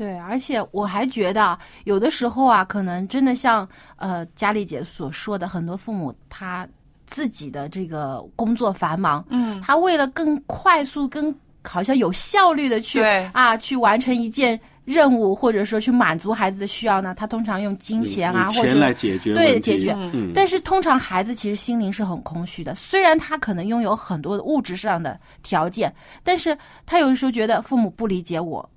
[0.03, 6.66] 对，而且我还觉得啊，有的时候啊，可能真的像呃佳丽姐所说的，很多父母他
[7.07, 11.32] 自己的这个工作繁忙，嗯，他为了更快速、更
[11.62, 19.94] 好像有效率的去对啊去完成一件任务，或者说去满足孩子的需要呢，他通常用金钱啊，或者用钱来解决对解决。
[20.12, 25.94] 嗯但是通常孩子其实心灵是很空虚的，虽然他可能拥有很多的物质上的条件，
[26.24, 28.68] 但是他有的时候觉得父母不理解我。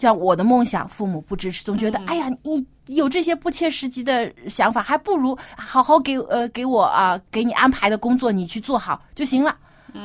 [0.00, 9.54] 像我的梦想，父母不支持，总觉得、哎呀，你有这些不切实际的想法，还不如好好给呃给我啊、给你安排的工作你去做好就行了。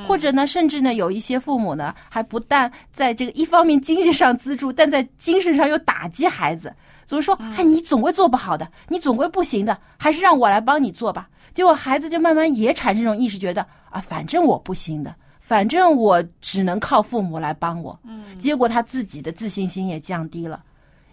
[0.08, 6.74] 或者呢，甚至呢，有一些父母呢，还不但在这个一方面经济上资助，但在精神上又打击孩子，
[7.06, 11.30] 总是说，哎，你总归做不好的，你总归不行的，还是让我来帮你做吧。
[11.54, 15.16] 结果孩子就慢慢也产生这种意识，觉得啊，反正我不行的，
[15.48, 17.98] 反正我只能靠父母来帮我。
[18.04, 20.64] 嗯，结果他自己的自信心也降低了，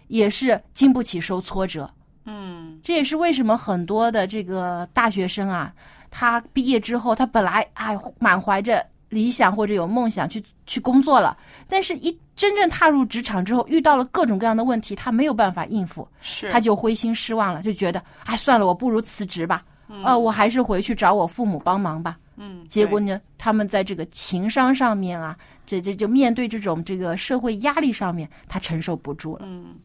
[0.07, 1.87] 也是经不起受挫折。
[2.25, 5.71] 嗯，这也是为什么很多的这个大学生啊，
[6.09, 19.63] 他毕业之后，他本来哎满怀着理想或者有梦想去去工作了，但是一真正踏入职场之后，遇到了各种各样的问题，他没有办法应付，是他就灰心失望了，就觉得哎算了，我不如辞职吧，
[20.03, 22.17] 呃，我还是回去找我父母帮忙吧。
[22.35, 29.45] 嗯，结果呢，他们在这个情商上面啊，这这就面对这种这个社会压力上面，他承受不住了。
[29.45, 29.75] 嗯，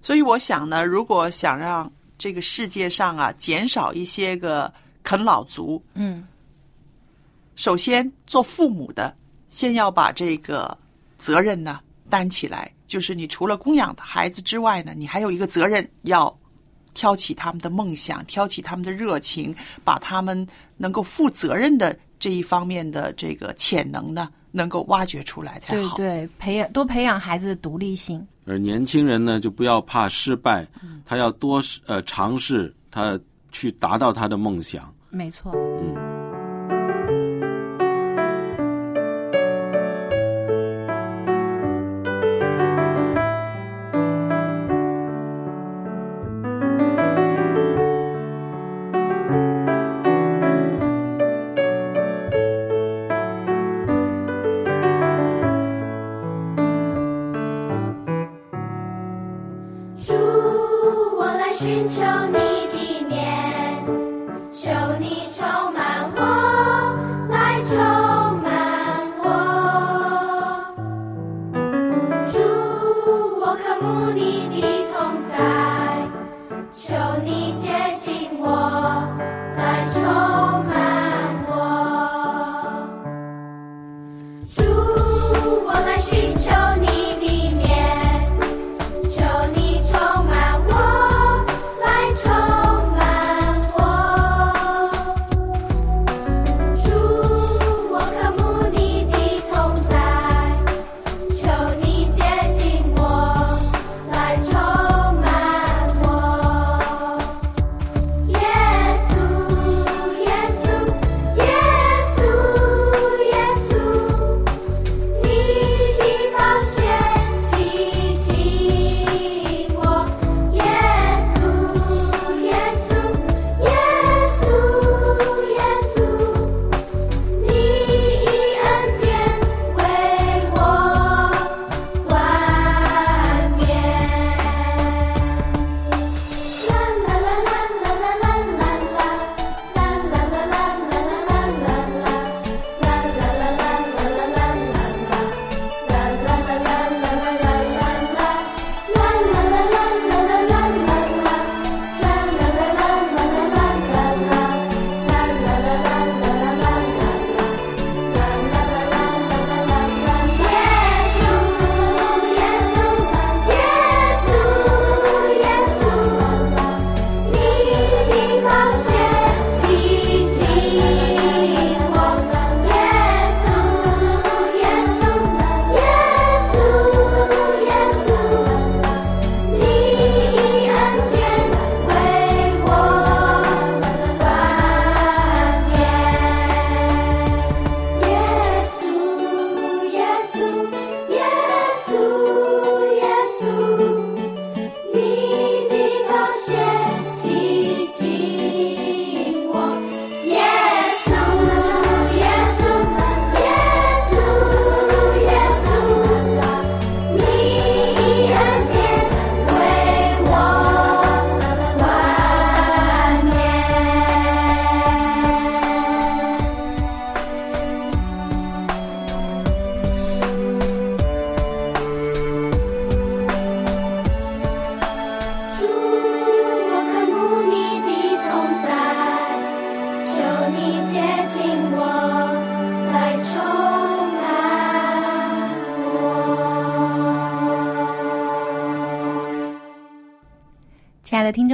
[0.00, 4.72] 所以我想呢，如果想让这个世界上啊减少一些个
[5.02, 6.26] 啃老族，嗯，
[7.54, 9.14] 首先做父母的
[9.48, 10.76] 先要把这个
[11.16, 11.80] 责任呢
[12.10, 16.36] 担起来，就是你除了供养孩子之外呢，你还有一个责任要
[16.94, 20.46] 挑起他们的梦想，挑起他们的热情，把他们
[20.76, 25.96] 能够负责任的这一方面的这个潜能呢，能够挖掘出来才好。
[25.96, 28.26] 对对，培养多培养孩子的独立性。
[28.44, 30.66] 而年轻人呢，就不要怕失败，
[31.04, 33.18] 他要多呃尝试，他
[33.50, 34.92] 去达到他的梦想。
[35.10, 35.52] 没错。
[35.54, 36.05] 嗯。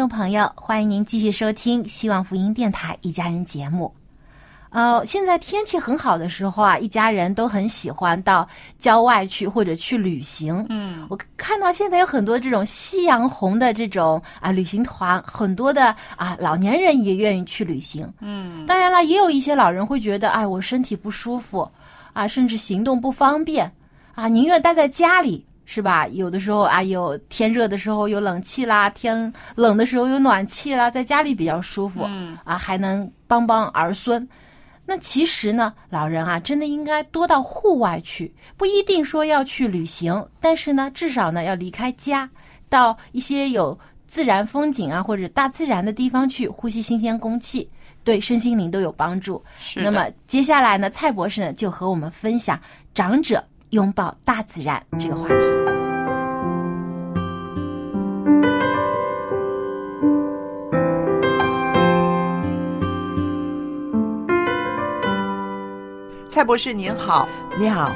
[0.03, 3.94] 众朋友，欢迎您继续收听希望福音电台一家人节目。
[4.70, 8.44] 呃，现在天气很好的时候啊，一家人都很喜欢到
[8.80, 10.66] 郊外去或者去旅行。
[10.70, 18.12] 嗯，我看到现在有很多这种夕阳红的这种啊旅行团，很多的啊老年人也愿意去旅行。
[18.18, 21.70] 嗯，当然了，也有一些老人会觉得，哎，我身体不舒服
[22.12, 23.70] 啊，甚至行动不方便
[24.16, 25.46] 啊，宁愿待在家里。
[25.75, 26.07] 是吧？
[26.09, 34.29] 有的时候啊，有天热的时候有冷气啦，天冷的时候有暖气啦，在家里比较舒服，嗯啊，还能帮帮儿孙。
[34.85, 42.29] 那其实呢，老人啊，真的应该多到户外去，不一定说要去旅行，但是呢，至少呢要离开家，
[42.68, 47.66] 到一些有自然风景啊或者大自然的地方去呼吸新鲜空气，
[48.05, 49.43] 对身心灵都有帮助。
[49.75, 52.61] 那么接下来呢，蔡博士呢就和我们分享
[52.93, 53.43] 长者
[53.73, 55.35] 拥抱大自然这个话题。
[66.29, 67.27] 蔡博士您好，
[67.59, 67.91] 你好，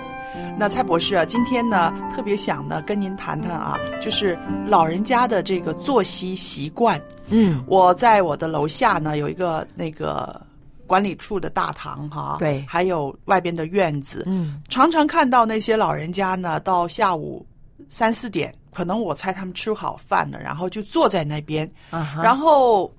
[0.58, 6.98] 那蔡博士啊，今天呢特别想呢跟您谈谈啊，就是老人家的这个作息习惯。
[7.28, 10.40] 嗯，我在我的楼下呢有一个那个
[10.86, 17.44] 管理处的大堂哈，对还有外边的院子，嗯，常常看到那些老人家呢，到下午
[17.88, 22.90] 三四点，可能我猜他们吃好饭了，然后就坐在那边，啊哈然后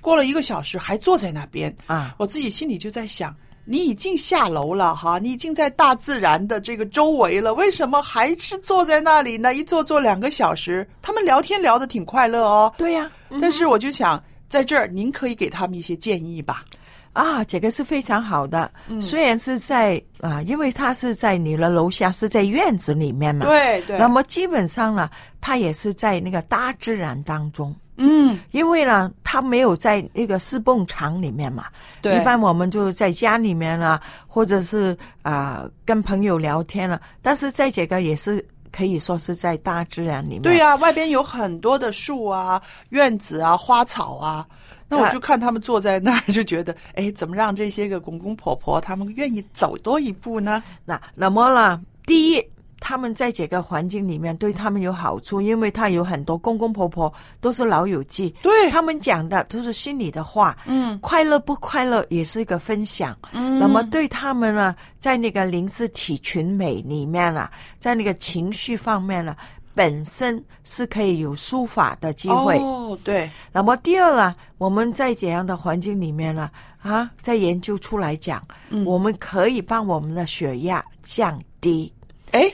[0.00, 3.34] 过了一个小时还坐在那边，啊，我自己心里就在想。
[3.64, 9.54] 你已经下楼了哈，你已经在大自然的这个周围了，为什么还是坐在那里呢？
[9.54, 12.74] 一坐坐两个小时，他们聊天聊得挺快乐哦。
[12.76, 13.08] 对呀、
[13.40, 16.64] 但是我就想，在这儿您可以给他们一些建议吧。
[17.12, 18.70] 啊，这个是非常好的。
[18.88, 23.44] 嗯虽然是在啊，因为它是在你的楼下，是在院子里面嘛。
[23.46, 25.10] 对对那么基本上呢，
[25.40, 27.74] 它也是在那个大自然当中。
[27.96, 31.66] 嗯，因为呢，它没有在那个四蹦场里面嘛。
[32.00, 37.00] 对一般我们就在家里面啊，或者是啊、跟朋友聊天了。
[37.20, 38.44] 但是在这个也是
[38.74, 40.42] 可以说是在大自然里面。
[40.42, 44.46] 对呀、外边有很多的树啊、院子啊、花草啊。
[44.92, 50.62] 那我就看他们坐在那儿，就觉得，哎，怎么让这些个公公婆婆他们愿意走多一步呢？
[50.84, 52.44] 那那么呢，第一，
[52.78, 69.34] 他们在这个环境里面对他们有好处，因为他有很多公公婆婆都是老友记，对他们讲的都是心里的话，嗯，快乐不快乐也是一个分享，嗯那么对他们呢，在那个灵视体群美里面啊，在那个情绪方面呢。
[69.74, 76.50] 本身是可以有书法的机会，哦，对，那么第二呢，我们在怎样的环境里面呢？
[76.82, 81.92] 啊，在研究出来讲，嗯我们可以帮我们的血压降低。
[82.32, 82.52] 哎，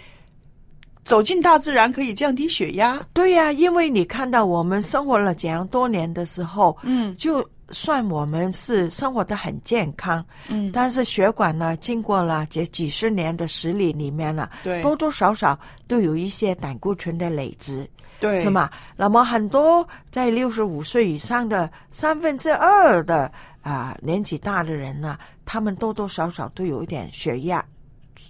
[1.05, 3.01] 走进大自然可以降低血压。
[3.14, 17.89] 对呀、因为你看到我们生活了怎样多年的时候，嗯就算我们是生活的很健康，嗯，但是血管呢，经过了这几十年的洗礼里面呢，对多多少少都有一些胆固醇的累积。
[18.21, 18.51] 对，是？
[18.51, 18.69] 吗？
[18.97, 23.31] 那么很多在六十五岁以上的三分之二的
[23.62, 27.64] 啊、年纪大的人呢，他们多多少少都有一点血压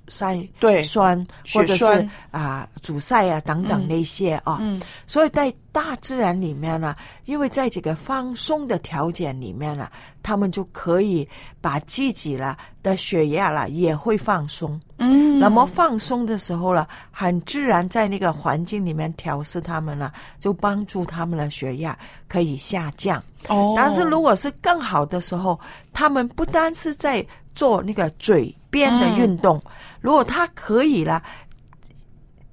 [0.08, 4.58] 三对酸或者是啊、阻塞啊等等嗯那些啊。
[4.60, 6.92] 嗯所以在大自然里面呢，
[7.24, 9.88] 因为在这个放松的条件里面呢，
[10.24, 11.26] 他们就可以
[11.60, 14.80] 把自己了的血压了也会放松。
[14.96, 23.22] 嗯，那么放松的时候呢，很自然在那个环境里面调试他们了，就帮助他们的血压可以下降。
[23.46, 25.60] 哦，但是如果是更好的时候，
[25.92, 27.24] 他们不单是在
[27.54, 29.62] 做那个嘴边的运动，
[30.00, 31.22] 如果他可以了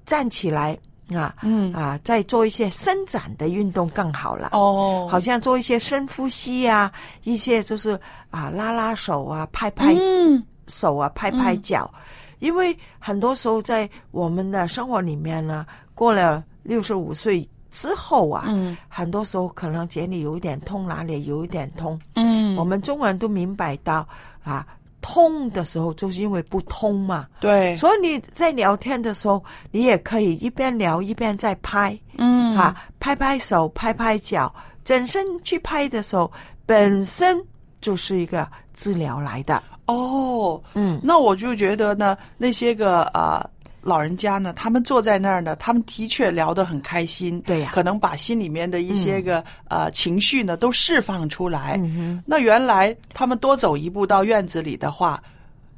[0.05, 0.77] 站起来
[1.13, 4.49] 啊，嗯啊，再做一些伸展的运动更好了。
[4.53, 6.91] 哦，好像做一些深呼吸啊，
[7.23, 7.99] 一些就是
[8.31, 11.93] 啊拉拉手啊，拍拍嗯手啊，拍拍脚。
[12.39, 21.99] 因为很多时候在我们的生活里面呢，过了六十五岁之后啊，嗯很多时候可能这里有一点痛，哪里有一点痛。
[22.15, 24.07] 嗯，我们中国人都明白到
[24.43, 24.65] 啊，
[25.07, 27.27] 痛的时候就是因为不通嘛。
[27.39, 31.95] 对，所以你在聊天的时候，你也可以一边聊一边在拍。
[32.17, 34.51] 嗯哈，拍拍手，拍拍脚，
[34.83, 36.31] 整身去拍的时候，
[36.65, 37.39] 本身
[37.81, 39.61] 就是一个治疗来的。
[39.85, 43.47] 哦，嗯，那我就觉得呢，那些个啊、
[43.85, 47.69] 老人家呢，他们坐在那儿呢，他们的确聊得很开心，对呀。
[47.71, 51.79] 可能把心里面的一些个、呃情绪呢都释放出来。
[51.83, 55.21] 嗯那原来他们多走一步到院子里的话，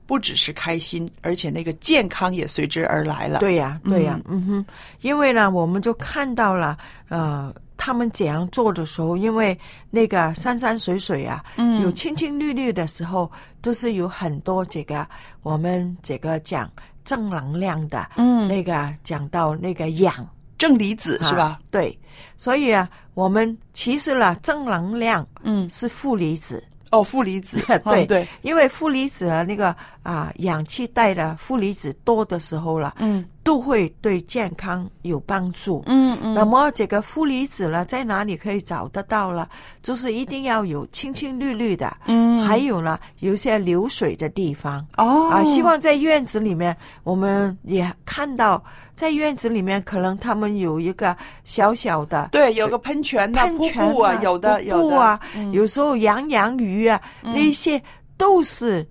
[0.06, 3.40] 不只是开心，而且那个健康也随之而来了。
[3.40, 4.66] 对呀、对呀、嗯哼，
[5.02, 6.78] 因为呢，我们就看到了，
[7.10, 9.58] 呃，他们怎样做的时候，因为
[9.92, 11.82] 那个山山水水啊，嗯。
[11.82, 13.30] 有青青绿绿的时候，
[13.62, 15.06] 都是有很多这个
[15.44, 16.72] 我们这个讲
[17.08, 20.14] 正能量的，嗯那个讲到那个氧。
[20.58, 21.60] 正离子是吧啊？？
[21.70, 21.96] 对，
[22.36, 29.76] 所以啊，我们其实呢，正能量嗯，是负离子，哦，负离子， 对嗯对，因为负离子啊，那个
[30.08, 33.26] 啊，氧气带的负离子多的时候了，嗯。
[33.44, 35.82] 都会对健康有帮助。
[35.86, 39.48] 嗯嗯，那么这个负离子呢，在哪里可以找得到呢？
[39.82, 42.42] 就是一定要有青青绿绿的，嗯。
[42.46, 44.86] 还有呢，有一些流水的地方。
[44.98, 45.30] 哦。
[45.30, 48.62] 啊，希望在院子里面，我们也看到，
[48.94, 55.00] 在院子里面可能他们有一个小小的对有个喷泉的、瀑喷泉布啊，有的有的。
[55.00, 55.54] 啊，嗯。
[55.54, 57.34] 有时候养养鱼啊，嗯。
[57.34, 57.82] 那些
[58.18, 58.86] 都是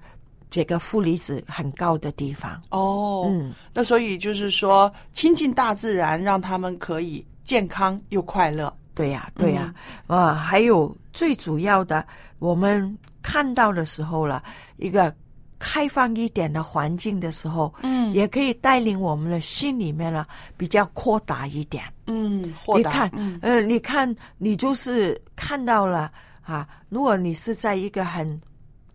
[0.48, 2.60] 这个负离子很高的地方。
[2.70, 8.74] 哦，嗯，那所以就是说，亲近大自然，让他们可以健康又快乐。
[8.94, 9.74] 对呀、对呀、
[10.06, 12.06] 嗯啊，还有最主要的，
[12.38, 14.42] 我们看到的时候了，
[14.78, 15.14] 一个
[15.58, 20.24] 开放一点的环境的时候，嗯也可以带领我们的心里面呢
[20.56, 21.84] 比较扩大一点。
[22.06, 26.66] 嗯，你看，嗯呃，你看，你就是看到了啊。
[26.88, 28.40] 如果你是在一个很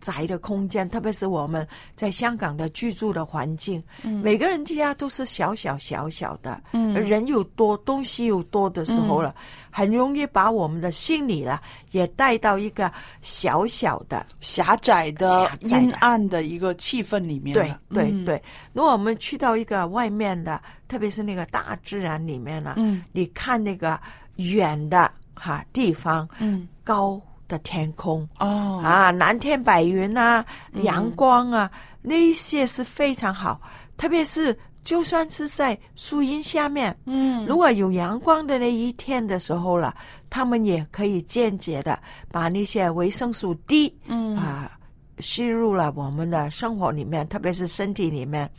[0.02, 6.92] 窄的空间，特别是我们在香港的居住的环境，每个人家都是小小小小的，嗯。
[6.92, 9.34] 人又多，东西又多的时候了，
[9.70, 15.68] 很容易把我们的心理了也带到一个小小的狭窄的、狭窄的。
[15.68, 17.80] 阴暗的一个气氛里面对了。
[17.88, 18.24] 对嗯。
[18.24, 18.42] 对，
[18.72, 23.02] 如果我们去到一个外面的，特别是那个大自然里面呢，嗯。
[23.12, 23.98] 你看那个
[24.36, 27.20] 远的哈地方，嗯，高
[27.52, 33.60] 的天空哦啊，蓝天白云啊，嗯阳光啊，那一些是非常好，
[33.96, 34.58] 特别是。
[34.84, 39.94] 就算是在树荫下面，嗯如果有阳光的那一天的时候了，
[40.28, 41.96] 他们也可以间接的
[42.32, 44.72] 把那些维生素 D，嗯啊，
[45.20, 48.50] 吸入了我们的生活里面，特别是身体里面。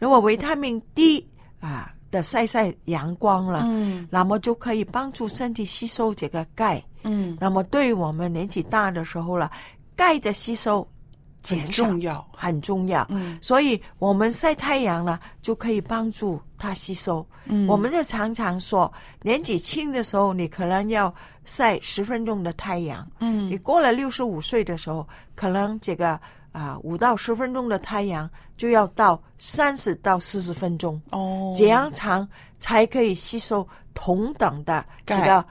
[0.00, 1.24] 如果维他命 D
[1.60, 6.82] 啊的晒晒阳光了，嗯那么就可以帮助身体吸收这个钙。
[7.08, 9.50] 嗯，那么对于我们年纪大的时候了，
[9.96, 10.86] 钙的吸收
[11.42, 12.24] 减重要。
[12.32, 13.04] 很重要。
[13.10, 17.26] 嗯所以我们晒太阳呢，就可以帮助它吸收。
[17.46, 18.92] 嗯我们就常常说，
[19.22, 21.12] 年纪轻的时候，你可能要
[21.44, 23.08] 晒十分钟的太阳。
[23.20, 26.20] 嗯你过了六十五岁的时候，可能这个
[26.52, 32.28] 啊五、到十分钟的太阳就要到三十到四十分钟，哦，这样长
[32.58, 35.44] 才可以吸收同等的这个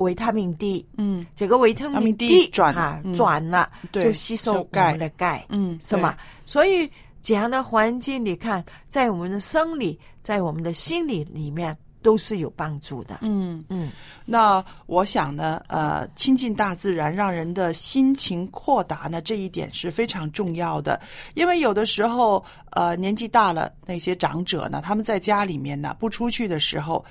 [0.00, 0.84] 维他命 D。
[0.98, 5.46] 嗯这个维他命命 D 转啊嗯转了，就吸收我们的钙。
[5.48, 6.16] 嗯是吗？
[6.44, 6.90] 所以
[7.22, 13.18] 这样的环境，你看，在我们的生理，在我们的心理里面，都是有帮助的。
[13.22, 13.90] 嗯嗯，
[14.24, 21.00] 那我想呢，呃，亲近大自然，让人的心情扩达呢，这一点是非常重要的。
[21.34, 27.04] 因为有的时候，呃，年纪大了，那些长者呢，他们在家里面呢，不出去的时候，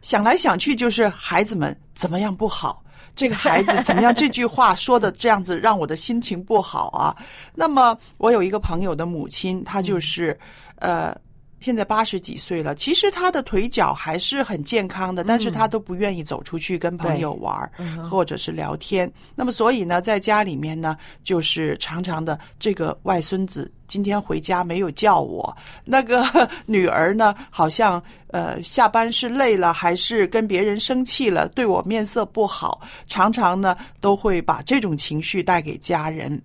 [0.00, 2.82] 想来想去就是孩子们怎么样不好。
[3.14, 4.14] 这个孩子怎么样？
[4.14, 7.16] 这句话说的这样子，让我的心情不好啊。
[7.54, 10.38] 那么，我有一个朋友的母亲，她就是，
[10.80, 11.16] 呃，
[11.58, 17.70] 现在八十几岁了，其实他的腿脚还是很健康的，但是他都不愿意走出去跟朋友玩
[18.10, 19.10] 或者是聊天。
[19.34, 26.24] 那么，所以呢，在家里面呢，就是常常的这个外孙子今天回家没有叫我，那个
[26.66, 36.40] 女儿呢，好像呃下班是累了，还是跟别人生气了，对我面色不好，常常呢都会把这种情绪带给家人。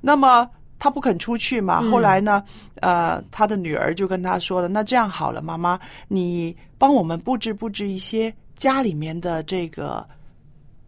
[0.00, 0.48] 那么。
[0.82, 2.42] 他不肯出去嘛，后来呢，
[2.80, 5.78] 呃，他的女儿就跟他说了：“那这样好了，妈妈，
[6.08, 10.04] 你帮我们布置布置一些家里面的这个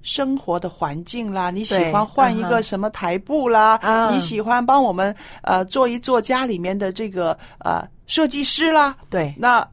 [0.03, 8.97] 生活的环境啦，你喜欢换一个什么台布啦，啊你喜欢帮我们呃做一做家里面的这个呃设计师啦。
[9.09, 9.64] 对那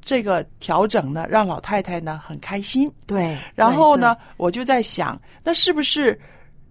[0.00, 2.88] 这个调整呢，让老太太呢很开心。
[3.04, 3.36] 对。
[3.56, 6.16] 然后呢，我就在想，那是不是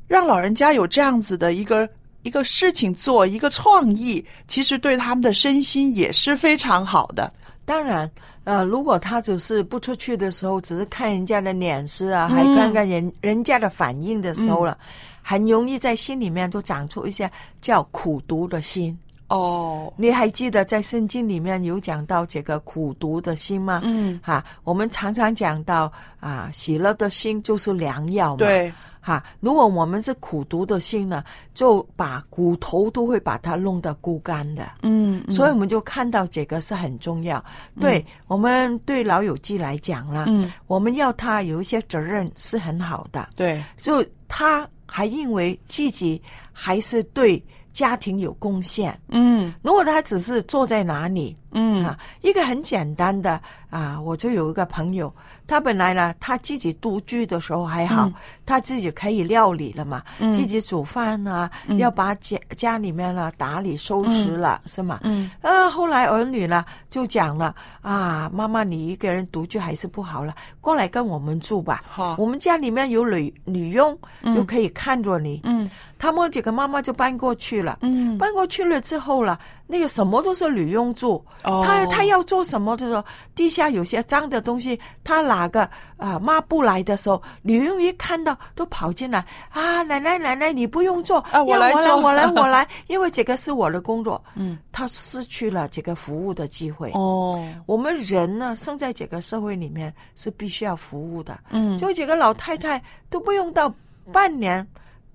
[0.08, 1.86] 让老人家有这样子的一个
[2.26, 7.32] 一个事情做，一个创意，其实对他们的身心也是非常好的。
[7.66, 8.10] 当然，
[8.46, 14.76] 呃，如果他只是不出去的时候，只是看人家的脸色啊，嗯还看看人人家的反应的时候了，
[15.22, 17.30] 很容易在心里面都长出一些
[17.62, 18.98] 叫苦毒的心。
[19.28, 23.82] 哦，你还记得在圣经里面有讲到这个苦毒的心吗？
[23.84, 28.38] 嗯，哈，我们常常讲到啊，喜乐的心就是良药嘛。
[28.38, 28.74] 对，
[29.06, 34.68] 哈，如果我们是苦读的心呢，就把骨头都会把它弄得枯干的。
[34.82, 35.32] 嗯，嗯。
[35.32, 37.44] 所以我们就看到这个是很重要。
[37.80, 46.20] 对、我们对老友记来讲啦，嗯，我们要他有一些责任是很好的，对，就他还认为自己
[46.52, 47.44] 还是对
[47.76, 48.98] 家庭有贡献。
[49.10, 49.54] 嗯。
[49.62, 51.84] 如果他只是坐在哪里，嗯。
[51.84, 55.14] 啊，一个很简单的啊，我就有一个朋友，
[55.46, 58.14] 他本来呢，他自己独居的时候还好，嗯。
[58.46, 60.32] 他自己可以料理了嘛，嗯。
[60.32, 61.78] 自己煮饭啊，嗯。
[61.78, 65.02] 要把家家里面呢打理收拾了，是吗？
[65.04, 65.30] 嗯。
[65.42, 71.84] 啊，后来儿女呢就讲了啊，妈妈你一个人独居还是不好了，过来跟我们住吧。
[71.86, 74.34] 好，我们家里面有女女佣，嗯。
[74.34, 75.42] 就可以看着你。
[75.44, 75.70] 嗯
[76.06, 77.80] 他们几个妈妈就搬过去了。
[77.82, 81.16] 嗯搬过去了之后了，那个什么都是女佣做。
[81.44, 83.04] 哦他他要做什么的时候，
[83.34, 94.24] 地下有些脏的东西，他拿个啊抹布来的时候，女佣一看到都跑进来啊，奶奶奶奶你不用做，啊我来我来我来 我来，因为这个是我的工作。
[94.36, 96.92] 嗯，他失去了这个服务的机会。
[96.94, 101.40] 哦，我们人呢，生在这个社会里面是必须要服务的。
[101.50, 102.80] 嗯就几个老太太
[103.10, 103.74] 都不用到
[104.14, 104.66] 半年，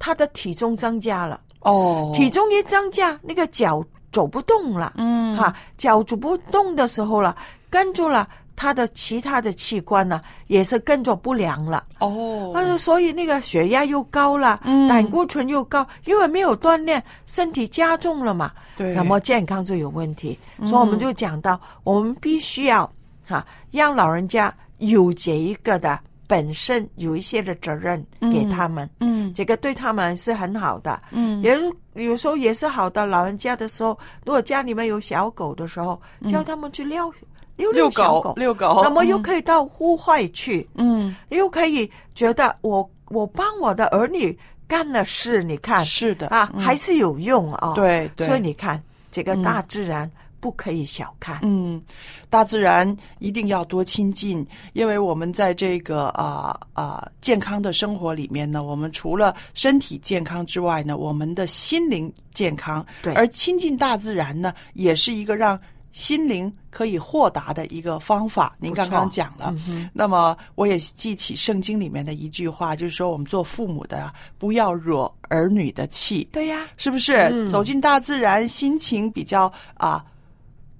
[0.00, 1.40] 她的体重增加了。
[1.60, 7.36] 哦，体重一增加，那个脚走不动了，嗯哈，脚走不动的时候了，
[7.70, 8.28] 跟住了。
[8.56, 11.82] 他的其他的器官呢，也是跟着不良了。
[11.98, 18.52] 哦，但是所以那个血压又高了，嗯胆固醇又高，因为没有锻炼，身体加重了嘛。
[18.76, 20.38] 对那么健康就有问题。
[20.58, 22.92] 嗯所以我们就讲到，我们必须要
[23.26, 25.98] 哈、让老人家有这一个的
[26.30, 28.88] 本身有一些的责任给他们。
[29.00, 29.34] 嗯。
[29.34, 31.02] 这个对他们是很好的。
[31.10, 31.42] 嗯。
[31.42, 33.04] 也有有时候也是好的。
[33.04, 37.12] 老人家的时候，如果家里面有小狗的时候，叫他们去遛
[37.56, 38.80] 遛遛狗小狗，遛狗。
[38.84, 46.60] 那么又嗯可以到户外去，嗯，又可以觉得我我帮我的儿女干了事，你看是的啊，嗯。
[46.60, 48.28] 还是有用啊、对对。
[48.28, 49.42] 所以你看这个嗯。
[49.42, 50.08] 大自然
[50.40, 51.38] 不可以小看。
[51.42, 51.80] 嗯，
[52.28, 62.84] 大自然一定要多亲近，因为我们在这个啊啊、健康的生活里面呢，我们除了身体健康之外呢，我们的心灵健康。
[63.02, 65.60] 对而亲近大自然呢，也是一个让
[65.92, 68.54] 心灵可以豁达的一个方法。
[68.60, 76.28] 您刚刚讲了，嗯那么我也记起圣经里面的一句话，就是说我们做父母的啊不要惹儿女的气。
[76.30, 77.28] 对呀，是不是？
[77.32, 80.04] 嗯走进大自然，心情比较啊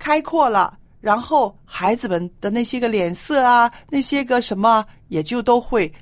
[0.01, 5.93] 开阔了，然后孩子们的那些个脸色啊，那些个什么，也就都会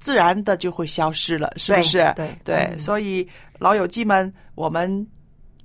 [0.00, 2.12] 自然的就会消失了，是不是？
[2.16, 3.28] 对对，嗯所以
[3.58, 5.06] 老友记们，我们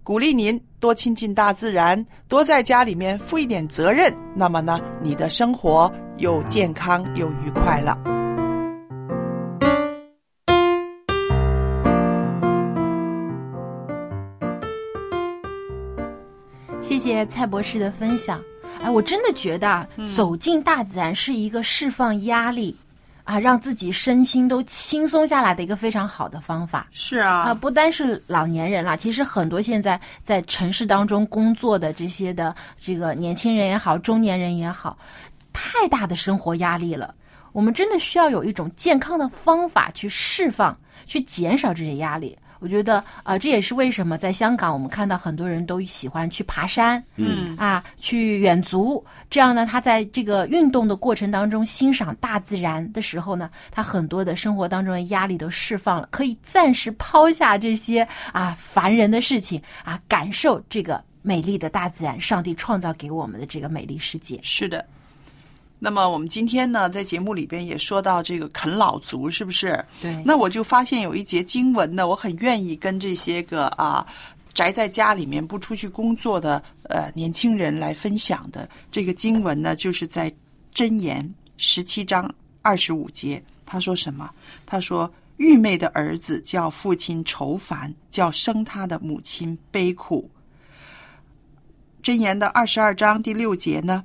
[0.04, 8.17] 鼓励您多亲近大自然，多在家里面负一点责任，那么呢，你的生活又健康又愉快了。
[17.26, 18.42] 蔡博士的分享。
[18.82, 22.76] 哎，我真的觉得啊，走进大自然是一个释放压力
[23.24, 26.88] 啊，让自己身心都轻松下来的一个非常好的方法。
[26.92, 34.96] 是啊啊，不单是老年人啦，其实很多现在在城市当中工作的这些的这个年轻人也好，中年人也好，
[35.52, 37.16] 太大的生活压力了。
[37.54, 42.38] 我们真的需要有一种健康的方法去释放、去减少这些压力。
[42.60, 49.04] 我觉得，呃，这也是为什么在香港我们看到很多人都喜欢去爬山，嗯啊，去远足。
[49.30, 64.40] 这样呢，他在这个运动的过程当中欣赏大自然的时候呢，他很多的生活当中的压力都释放了，可以暂时抛下这些啊烦人的事情啊，感受这个美丽的大自然，上帝创造给我们的这个美丽世界。
[64.44, 64.86] 是的。
[65.80, 69.84] 那么我们今天呢，在节目里边也说到这个啃老族，是不是？
[70.02, 74.06] 对那我就发现有一节经文呢，我很愿意跟这些个啊
[74.54, 78.68] 宅在家里面不出去工作的呃年轻人来分享的。
[78.92, 80.34] 这个经文呢，就是在
[80.74, 82.28] 箴言十七章
[82.64, 84.30] 二十五节，他说什么？
[84.66, 90.28] 他说：“愚昧的儿子叫父亲愁烦，叫生他的母亲悲苦。”
[92.02, 94.04] 箴言的二十二章第六节呢，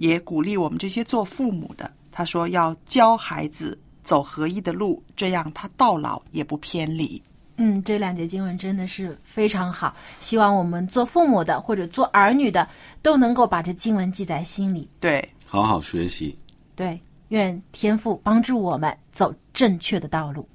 [0.00, 7.22] 也鼓励我们这些做父母的，他说要教孩子走合一的路，这样他到老也不偏离。
[7.56, 12.66] 嗯，这两节经文真的是非常好，希望我们做父母的或者做儿女的
[13.02, 14.88] 都能够把这经文记在心里。
[15.00, 16.34] 对，好好学习。
[16.74, 16.98] 对，
[17.28, 20.48] 愿天父帮助我们走正确的道路。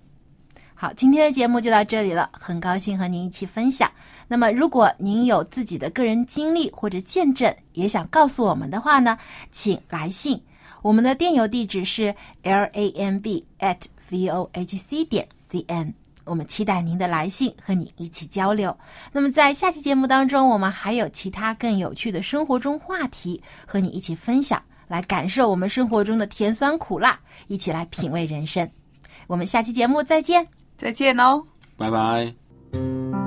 [0.74, 3.88] 好，今天的节目就到这里了，很高兴和您一起分享。
[4.28, 9.18] 那么，如果您有自己的个人经历或者见证，也想告诉我们的话呢，
[9.52, 10.42] 请来信。
[10.82, 12.14] 我们的电邮地址是
[12.44, 13.78] l a m b at
[14.10, 15.94] v o h c 点 c n。
[16.26, 18.76] 我们期待您的来信，和你一起交流。
[19.12, 28.68] 那么，在下期节目当中，我们还有其他更有趣的生活中话题和你一起分享，来感受我们生活中的甜酸苦辣，一起来品味人生。
[29.28, 30.48] 我们下期节目再见。
[30.78, 31.44] 再见哦。
[31.78, 33.25] 拜拜。